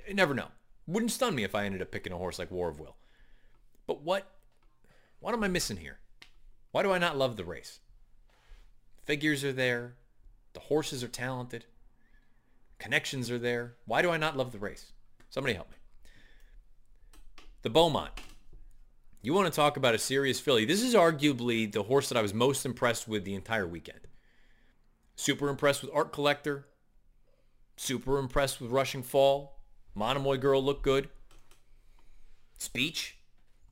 [0.07, 0.49] You never know.
[0.87, 2.97] Wouldn't stun me if I ended up picking a horse like War of Will.
[3.87, 4.31] But what
[5.21, 6.01] what am I missing here?
[6.71, 7.81] Why do I not love the race?
[9.07, 9.95] Figures are there.
[10.53, 11.65] The horses are talented.
[12.79, 13.77] Connections are there.
[13.87, 14.93] Why do I not love the race?
[15.31, 15.77] Somebody help me.
[17.63, 18.13] The Beaumont.
[19.21, 20.65] You want to talk about a serious filly.
[20.65, 24.01] This is arguably the horse that I was most impressed with the entire weekend.
[25.17, 26.67] Super impressed with Art Collector.
[27.77, 29.59] Super impressed with Rushing Fall.
[29.95, 31.09] Monomoy Girl looked good.
[32.59, 33.17] Speech,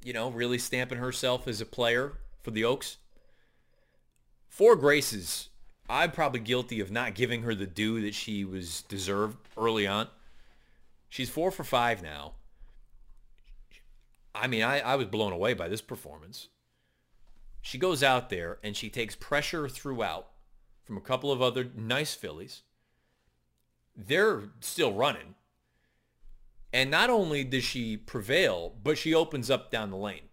[0.03, 2.97] you know, really stamping herself as a player for the Oaks.
[4.49, 5.49] Four Graces,
[5.89, 10.09] I'm probably guilty of not giving her the due that she was deserved early on.
[11.09, 12.33] She's four for five now.
[14.41, 16.49] I mean, I, I was blown away by this performance.
[17.61, 20.29] She goes out there and she takes pressure throughout
[20.85, 22.63] from a couple of other nice fillies.
[23.97, 25.35] They're still running.
[26.73, 30.29] And not only does she prevail, but she opens up down the lane.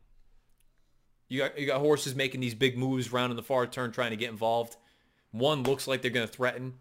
[1.29, 4.11] You got, you got horses making these big moves around in the far turn trying
[4.11, 4.75] to get involved.
[5.31, 6.73] One looks like they're going to threaten.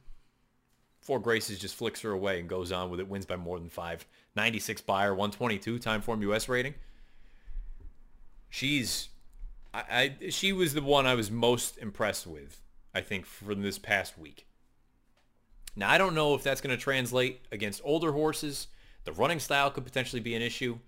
[1.01, 3.70] Four Graces just flicks her away and goes on with it, wins by more than
[3.70, 4.07] five.
[4.37, 6.75] 96 Beyer, 122 Timeform US rating.
[8.53, 9.09] She's,
[9.72, 12.61] I, I, she was the one I was most impressed with,
[12.94, 14.46] I think, from this past week.
[15.74, 18.66] Now, I don't know if that's going to translate against older horses.
[19.05, 20.78] The running style could potentially be an issue.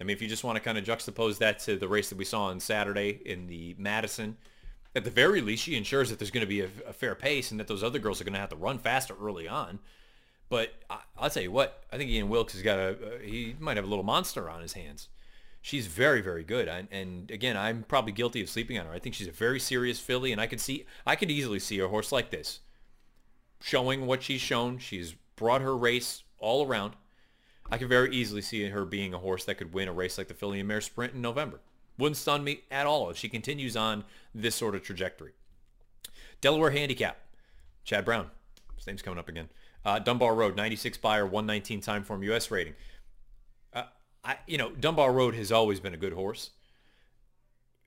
[0.00, 2.18] I mean, if you just want to kind of juxtapose that to the race that
[2.18, 4.36] we saw on Saturday in the Madison,
[4.94, 7.50] at the very least, she ensures that there's going to be a, a fair pace
[7.50, 9.80] and that those other girls are going to have to run faster early on.
[10.48, 13.56] But I, will tell you what, I think Ian Wilkes has got a, uh, he
[13.58, 15.08] might have a little monster on his hands.
[15.60, 16.68] She's very, very good.
[16.68, 18.92] And, and again, I'm probably guilty of sleeping on her.
[18.92, 21.78] I think she's a very serious filly, and I could see, I could easily see
[21.80, 22.60] a horse like this
[23.60, 24.78] showing what she's shown.
[24.78, 26.94] She's brought her race all around.
[27.70, 30.28] I could very easily see her being a horse that could win a race like
[30.28, 31.60] the Filly and Mare Sprint in November.
[31.98, 34.04] Wouldn't stun me at all if she continues on
[34.34, 35.32] this sort of trajectory.
[36.40, 37.18] Delaware Handicap.
[37.84, 38.30] Chad Brown.
[38.76, 39.48] His name's coming up again.
[39.84, 42.74] Uh, Dunbar Road, 96 Beyer 119 Timeform US rating.
[44.24, 46.50] I, you know, Dunbar Road has always been a good horse.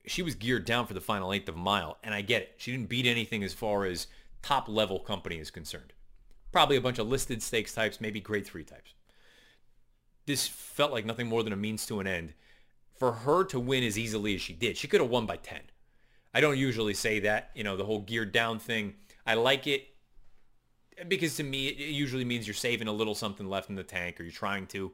[0.06, 2.56] She was geared down for the final eighth of a mile, and I get it.
[2.58, 4.08] She didn't beat anything as far as
[4.42, 5.94] top level company is concerned.
[6.52, 8.94] Probably a bunch of listed stakes types, maybe grade three types.
[10.26, 12.34] This felt like nothing more than a means to an end.
[12.98, 15.60] For her to win as easily as she did, she could have won by 10.
[16.34, 18.96] I don't usually say that, you know, the whole geared down thing.
[19.26, 19.88] I like it
[21.08, 24.20] because to me, it usually means you're saving a little something left in the tank
[24.20, 24.92] or you're trying to,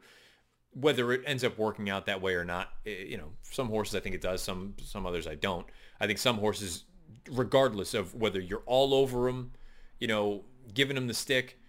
[0.80, 3.95] whether it ends up working out that way or not, it, you know, some horses
[3.95, 5.65] I think it does, some, some others I don't.
[5.99, 6.84] I think some horses,
[7.32, 9.51] regardless of whether you're all over them,
[9.99, 11.59] you know, giving them the stick,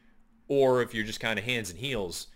[0.48, 2.28] or if you're just kind of hands and heels,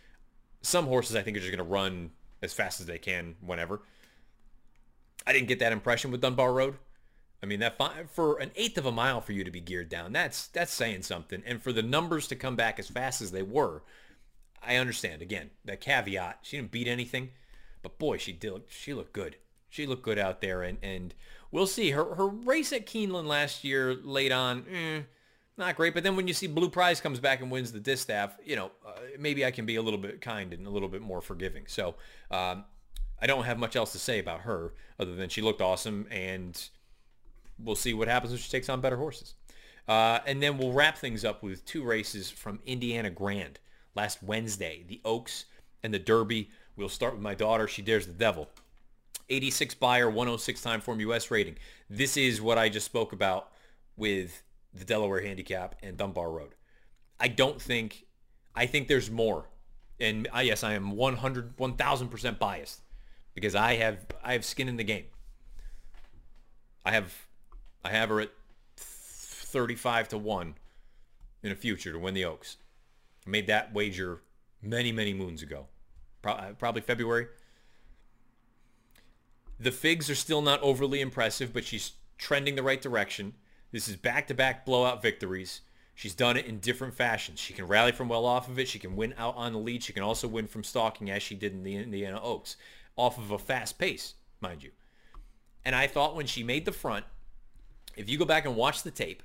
[0.62, 2.10] some horses I think are just going to run
[2.40, 3.82] as fast as they can whenever.
[5.26, 6.76] I didn't get that impression with Dunbar Road.
[7.42, 7.76] I mean, that
[8.10, 11.02] for an eighth of a mile for you to be geared down, that's that's saying
[11.02, 11.42] something.
[11.44, 13.82] And for the numbers to come back as fast as they were,
[14.64, 15.22] I understand.
[15.22, 17.30] Again, that caveat, she didn't beat anything,
[17.82, 18.62] but boy, she did.
[18.68, 19.36] She looked good.
[19.68, 21.14] She looked good out there, and and
[21.50, 21.90] we'll see.
[21.90, 25.02] Her her race at Keeneland last year, late on, eh,
[25.56, 25.94] not great.
[25.94, 28.70] But then when you see Blue Prize comes back and wins the distaff, you know,
[28.86, 31.64] uh, maybe I can be a little bit kind and a little bit more forgiving.
[31.66, 31.94] So
[32.30, 32.64] um,
[33.20, 36.60] I don't have much else to say about her other than she looked awesome and
[37.58, 39.34] we'll see what happens when she takes on better horses.
[39.88, 43.58] Uh, and then we'll wrap things up with two races from Indiana Grand
[43.94, 45.46] last Wednesday, the Oaks
[45.82, 46.50] and the Derby.
[46.76, 47.66] We'll start with my daughter.
[47.66, 48.46] Shedaresthedevil.
[49.28, 51.56] 86 Beyer, 106 Timeform US rating.
[51.88, 53.50] This is what I just spoke about
[53.96, 54.42] with
[54.74, 56.54] the Delaware Handicap and Dunbar Road.
[57.20, 58.06] I don't think,
[58.54, 59.48] I think there's more.
[60.00, 62.80] And I, yes, I am 100, 1000% biased
[63.34, 65.04] because I have, I have skin in the game.
[66.84, 67.14] I have
[67.84, 68.30] I have her at
[68.76, 70.54] 35 to 1
[71.42, 72.56] in the future to win the Oaks.
[73.26, 74.22] I made that wager
[74.60, 75.66] many, many moons ago.
[76.24, 77.26] Uh, probably February.
[79.58, 83.34] The figs are still not overly impressive, but she's trending the right direction.
[83.70, 85.60] This is back-to-back blowout victories.
[85.94, 87.38] She's done it in different fashions.
[87.38, 88.68] She can rally from well off of it.
[88.68, 89.82] She can win out on the lead.
[89.82, 92.56] She can also win from stalking as she did in the Indiana Oaks
[92.96, 94.70] off of a fast pace, mind you.
[95.64, 97.04] And I thought when she made the front,
[97.96, 99.22] if you go back and watch the tape,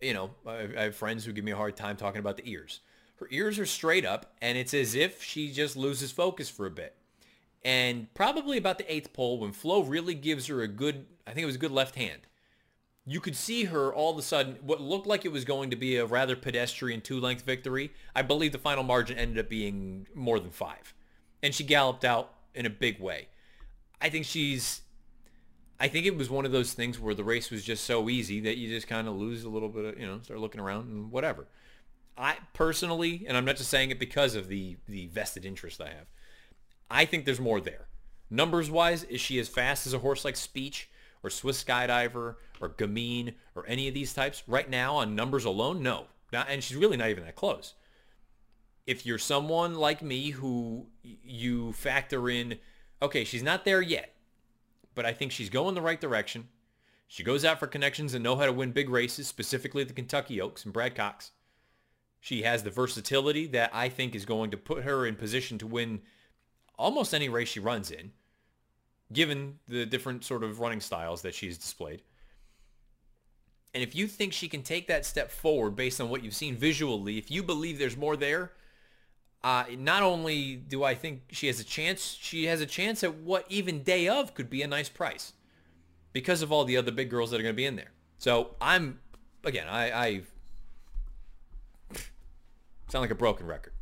[0.00, 2.80] you know, I, have friends who give me a hard time talking about the ears.
[3.16, 6.70] Her ears are straight up, and it's as if she just loses focus for a
[6.70, 6.94] bit.
[7.64, 11.42] And probably about the eighth pole, when Flo really gives her a good, I think
[11.42, 12.20] it was a good left hand,
[13.06, 15.76] you could see her all of a sudden, what looked like it was going to
[15.76, 17.92] be a rather pedestrian two-length victory.
[18.14, 20.92] I believe the final margin ended up being more than five.
[21.42, 23.28] And she galloped out in a big way.
[24.00, 24.82] I think she's
[25.78, 28.40] I think it was one of those things where the race was just so easy
[28.40, 30.88] that you just kind of lose a little bit of, you know, start looking around
[30.88, 31.46] and whatever.
[32.16, 35.88] I personally, and I'm not just saying it because of the, the vested interest I
[35.88, 36.06] have,
[36.90, 37.88] I think there's more there.
[38.30, 40.88] Numbers wise, is she as fast as a horse like Speech
[41.22, 44.42] or Swiss Skydiver or Gamine or any of these types?
[44.46, 46.06] Right now on numbers alone, no.
[46.32, 47.74] Not, and she's really not even that close.
[48.86, 52.58] If you're someone like me who you factor in,
[53.02, 54.15] okay, she's not there yet
[54.96, 56.48] but I think she's going the right direction.
[57.06, 60.40] She goes out for connections and know how to win big races, specifically the Kentucky
[60.40, 61.30] Oaks and Brad Cox.
[62.18, 65.66] She has the versatility that I think is going to put her in position to
[65.68, 66.00] win
[66.76, 68.10] almost any race she runs in.
[69.12, 72.02] given the different sort of running styles that she's displayed.
[73.74, 76.56] And if you think she can take that step forward based on what you've seen
[76.56, 78.52] visually, if you believe there's more there,
[79.44, 83.14] uh, not only do I think she has a chance, she has a chance at
[83.14, 85.32] what even day of could be a nice price
[86.12, 87.92] because of all the other big girls that are going to be in there.
[88.18, 89.00] So I'm,
[89.44, 90.22] again, I, I
[92.88, 93.72] sound like a broken record.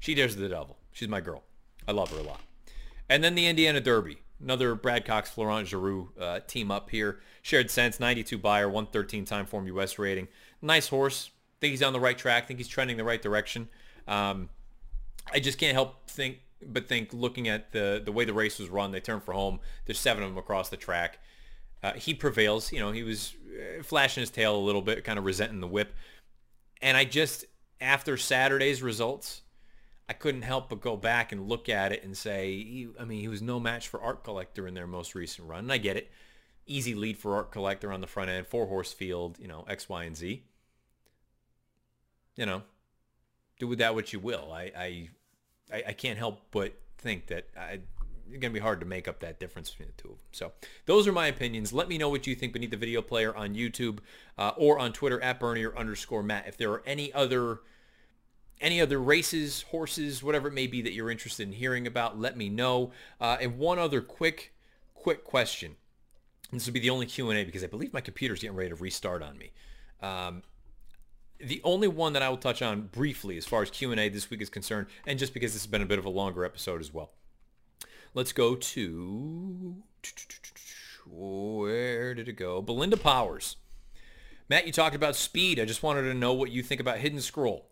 [0.00, 0.74] Shedaresthedevil.
[0.92, 1.42] She's my girl.
[1.88, 2.40] I love her a lot.
[3.08, 4.18] And then the Indiana Derby.
[4.42, 7.20] Another Brad Cox, Florent Geroux uh, team up here.
[7.42, 10.28] Shared Sense, 92 Beyer, 113 Timeform US rating.
[10.62, 11.30] Nice horse.
[11.60, 12.46] Think he's on the right track.
[12.46, 13.68] Think he's trending the right direction.
[14.08, 14.48] Um,
[15.32, 18.68] I just can't help think, but think looking at the the way the race was
[18.68, 19.60] run, they turned for home.
[19.86, 21.18] There's seven of them across the track.
[21.82, 22.72] Uh, he prevails.
[22.72, 25.66] You know, he was uh, flashing his tail a little bit, kind of resenting the
[25.66, 25.94] whip.
[26.82, 27.44] And I just,
[27.80, 29.42] after Saturday's results,
[30.08, 33.28] I couldn't help but go back and look at it and say, I mean, he
[33.28, 35.60] was no match for Art Collector in their most recent run.
[35.60, 36.10] And I get it.
[36.66, 39.88] Easy lead for Art Collector on the front end, four horse field, you know, X,
[39.88, 40.42] Y, and Z.
[42.36, 42.62] You know,
[43.60, 44.52] do with that what you will.
[44.52, 45.08] I,
[45.72, 47.80] I, I can't help but think that I,
[48.32, 50.28] it's going to be hard to make up that difference between the two of them.
[50.32, 50.52] So
[50.86, 51.72] those are my opinions.
[51.72, 53.98] Let me know what you think beneath the video player on YouTube
[54.38, 56.46] uh, or on Twitter at Bernier underscore Matt.
[56.46, 57.60] If there are any other
[58.60, 62.36] any other races, horses, whatever it may be that you're interested in hearing about, let
[62.36, 62.92] me know.
[63.18, 64.52] Uh, and one other quick,
[64.92, 65.76] quick question.
[66.52, 69.22] This will be the only Q&A because I believe my computer's getting ready to restart
[69.22, 69.52] on me.
[70.02, 70.42] Um,
[71.42, 74.42] the only one that I will touch on briefly as far as Q&A this week
[74.42, 76.92] is concerned, and just because this has been a bit of a longer episode as
[76.92, 77.12] well.
[78.14, 79.76] Let's go to...
[81.06, 82.60] Where did it go?
[82.62, 83.56] Belinda Powers.
[84.48, 85.60] Matt, you talked about speed.
[85.60, 87.69] I just wanted to know what you think about Hidden Scroll.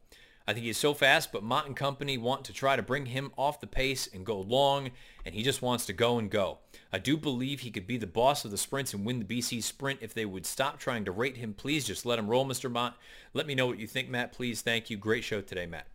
[0.49, 3.32] I think he's so fast, but Mott and company want to try to bring him
[3.36, 4.92] off the pace and go long,
[5.26, 6.57] and he just wants to go and go.
[6.90, 9.62] I do believe he could be the boss of the sprints and win the BC
[9.62, 11.53] sprint if they would stop trying to rate him.
[11.53, 12.70] Please just let him roll, Mr.
[12.70, 12.96] Mott.
[13.34, 14.32] Let me know what you think, Matt.
[14.32, 14.62] Please.
[14.62, 14.96] Thank you.
[14.96, 15.86] Great show today, Matt.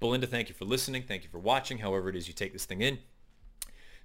[0.00, 1.04] Belinda, thank you for listening.
[1.04, 2.98] Thank you for watching, however it is you take this thing in.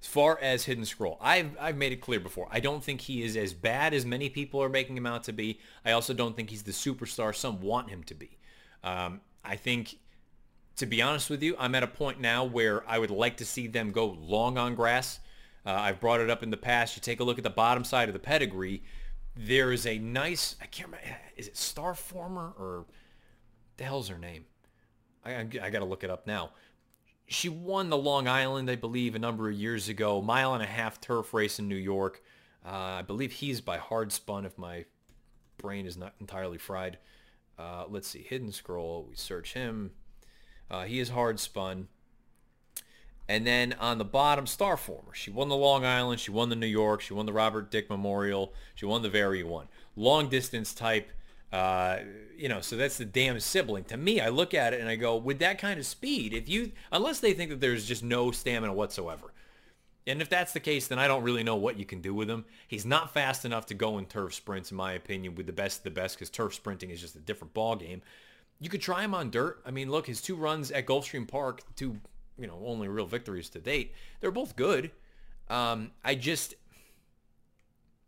[0.01, 2.47] As far as Hidden Scroll, I've, I've made it clear before.
[2.49, 5.33] I don't think he is as bad as many people are making him out to
[5.33, 5.59] be.
[5.83, 8.37] I also don't think he's the superstar some want him to be.
[8.81, 9.97] Um, I think,
[10.77, 13.45] to be honest with you, I'm at a point now where I would like to
[13.45, 15.19] see them go long on grass.
[15.65, 16.95] Uh, I've brought it up in the past.
[16.95, 18.83] You take a look at the bottom side of the pedigree.
[19.35, 22.85] There is a nice, I can't remember, is it Starformer or
[23.77, 24.45] the hell's her name?
[25.23, 26.51] I, I, I got to look it up now.
[27.27, 30.21] She won the Long Island, I believe, a number of years ago.
[30.21, 32.23] Mile and a half turf race in New York.
[32.65, 34.85] Uh, I believe he's by Hard Spun, if my
[35.57, 36.97] brain is not entirely fried.
[37.59, 39.05] Uh, let's see, Hidden Scroll.
[39.09, 39.91] We search him.
[40.71, 41.89] Uh, he is hard spun.
[43.27, 45.13] And then on the bottom, Starformer.
[45.13, 46.19] She won the Long Island.
[46.19, 47.01] She won the New York.
[47.01, 48.53] She won the Robert Dick Memorial.
[48.75, 49.67] She won the Very one.
[49.95, 51.11] Long distance type.
[51.51, 51.97] Uh,
[52.37, 53.83] you know, so that's the dam sibling.
[53.85, 56.47] To me, I look at it and I go, with that kind of speed, if
[56.47, 59.33] you, unless they think that there's just no stamina whatsoever,
[60.09, 62.27] and if that's the case, then I don't really know what you can do with
[62.27, 62.43] him.
[62.67, 65.79] He's not fast enough to go in turf sprints, in my opinion, with the best
[65.79, 68.01] of the best, because turf sprinting is just a different ball game.
[68.59, 69.61] You could try him on dirt.
[69.67, 71.99] I mean, look, his two runs at Gulfstream Park, two,
[72.39, 74.89] you know, only real victories to date, they're both good.
[75.47, 76.55] Um, I just,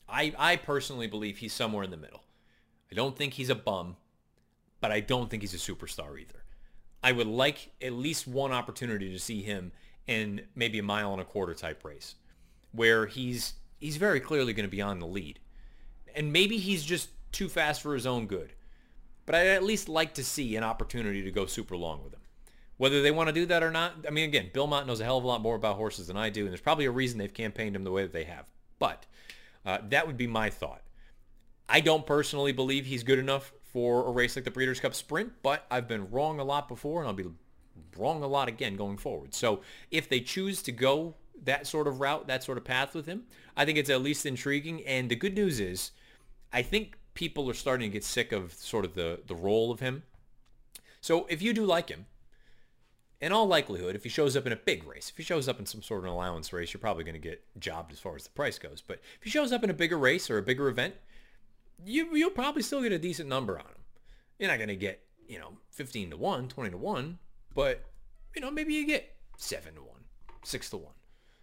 [0.09, 2.23] I, I personally believe he's somewhere in the middle.
[2.91, 3.95] I don't think he's a bum,
[4.79, 6.43] but I don't think he's a superstar either.
[7.03, 9.71] I would like at least one opportunity to see him
[10.07, 12.15] in maybe a mile and a quarter type race
[12.71, 15.39] where he's he's very clearly going to be on the lead.
[16.15, 18.53] And maybe he's just too fast for his own good.
[19.25, 22.19] But I'd at least like to see an opportunity to go super long with him.
[22.77, 25.03] Whether they want to do that or not, I mean, again, Bill Mott knows a
[25.03, 27.19] hell of a lot more about horses than I do, and there's probably a reason
[27.19, 28.45] they've campaigned him the way that they have.
[28.79, 29.05] But
[29.65, 30.81] uh, that would be my thought.
[31.69, 35.31] I don't personally believe he's good enough for a race like the Breeders' Cup Sprint,
[35.43, 37.29] but I've been wrong a lot before, and I'll be
[37.97, 39.33] wrong a lot again going forward.
[39.33, 43.05] So if they choose to go that sort of route, that sort of path with
[43.05, 43.23] him,
[43.55, 44.85] I think it's at least intriguing.
[44.85, 45.91] And the good news is,
[46.53, 49.79] I think people are starting to get sick of sort of the, the role of
[49.79, 50.03] him.
[51.01, 52.05] So if you do like him,
[53.19, 55.59] in all likelihood, if he shows up in a big race, if he shows up
[55.59, 58.15] in some sort of an allowance race, you're probably going to get jobbed as far
[58.15, 58.81] as the price goes.
[58.85, 60.95] But if he shows up in a bigger race or a bigger event,
[61.85, 63.83] you, you'll probably still get a decent number on him.
[64.39, 67.19] You're not going to get, you know, 15 to 1, 20 to 1,
[67.53, 67.83] but,
[68.35, 69.89] you know, maybe you get 7 to 1,
[70.43, 70.93] 6 to 1,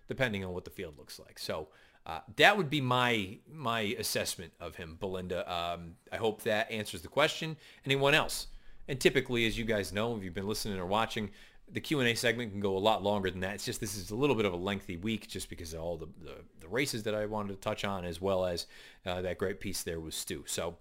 [0.08, 1.38] depending on what the field looks like.
[1.38, 1.68] So
[2.06, 5.50] uh, that would be my my assessment of him, Belinda.
[5.52, 7.56] Um, I hope that answers the question.
[7.84, 8.46] Anyone else?
[8.88, 11.30] And typically, as you guys know, if you've been listening or watching,
[11.70, 13.56] the Q&A segment can go a lot longer than that.
[13.56, 15.98] It's just this is a little bit of a lengthy week just because of all
[15.98, 18.66] the, the, the races that I wanted to touch on as well as
[19.04, 20.44] uh, that great piece there with Stu.
[20.46, 20.78] So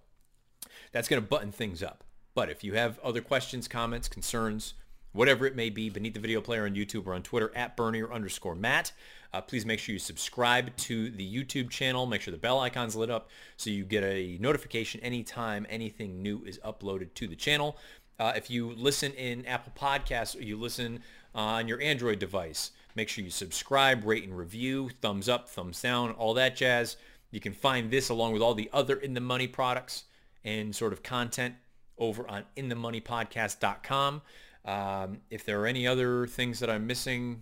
[0.93, 2.05] that's going to button things up.
[2.33, 4.75] But if you have other questions, comments, concerns,
[5.17, 8.13] whatever it may be, beneath the video player on YouTube or on Twitter at Bernier
[8.13, 8.91] underscore Matt.
[9.33, 12.05] Uh, please make sure you subscribe to the YouTube channel.
[12.05, 16.43] Make sure the bell icon's lit up so you get a notification anytime anything new
[16.45, 17.77] is uploaded to the channel.
[18.19, 21.01] Uh, if you listen in Apple Podcasts or you listen
[21.33, 24.89] on your Android device, make sure you subscribe, rate, and review.
[25.01, 26.95] Thumbs up, thumbs down, all that jazz.
[27.31, 30.03] You can find this along with all the other In the Money products
[30.45, 31.55] and sort of content
[31.97, 34.21] over on inthemoneypodcast.com.
[34.67, 37.41] Um, if there are any other things that I'm missing,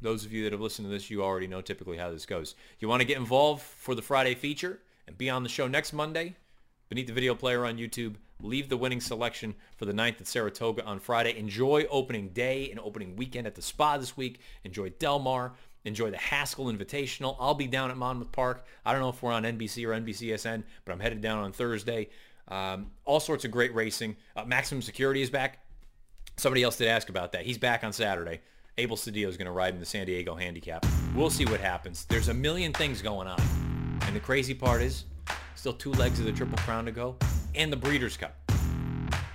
[0.00, 2.54] those of you that have listened to this, you already know typically how this goes.
[2.80, 5.92] You want to get involved for the Friday feature and be on the show next
[5.92, 6.36] Monday,
[6.88, 10.84] beneath the video player on YouTube, leave the winning selection for the 9th at Saratoga
[10.84, 11.36] on Friday.
[11.38, 14.40] Enjoy opening day and opening weekend at the spa this week.
[14.64, 15.52] Enjoy Del Mar.
[15.84, 17.36] Enjoy the Haskell Invitational.
[17.38, 18.64] I'll be down at Monmouth Park.
[18.86, 22.08] I don't know if we're on NBC or NBCSN, but I'm headed down on Thursday.
[22.48, 24.16] Um, all sorts of great racing.
[24.34, 25.63] Uh, Maximum Security is back.
[26.36, 27.44] Somebody else did ask about that.
[27.44, 28.40] He's back on Saturday.
[28.76, 30.84] Abel Cedillo is going to ride in the San Diego Handicap.
[31.14, 32.06] We'll see what happens.
[32.06, 33.40] There's a million things going on.
[34.02, 35.04] And the crazy part is,
[35.54, 37.16] still two legs of the Triple Crown to go,
[37.54, 38.36] and the Breeders' Cup.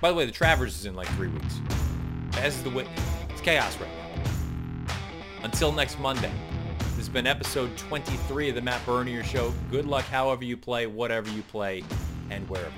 [0.00, 1.60] By the way, the Travers is in like three weeks.
[2.34, 2.92] As is the Whitney.
[3.30, 4.94] It's chaos right now.
[5.42, 6.32] Until next Monday,
[6.78, 9.54] this has been episode 23 of the Matt Bernier Show.
[9.70, 11.82] Good luck however you play, whatever you play,
[12.28, 12.74] and wherever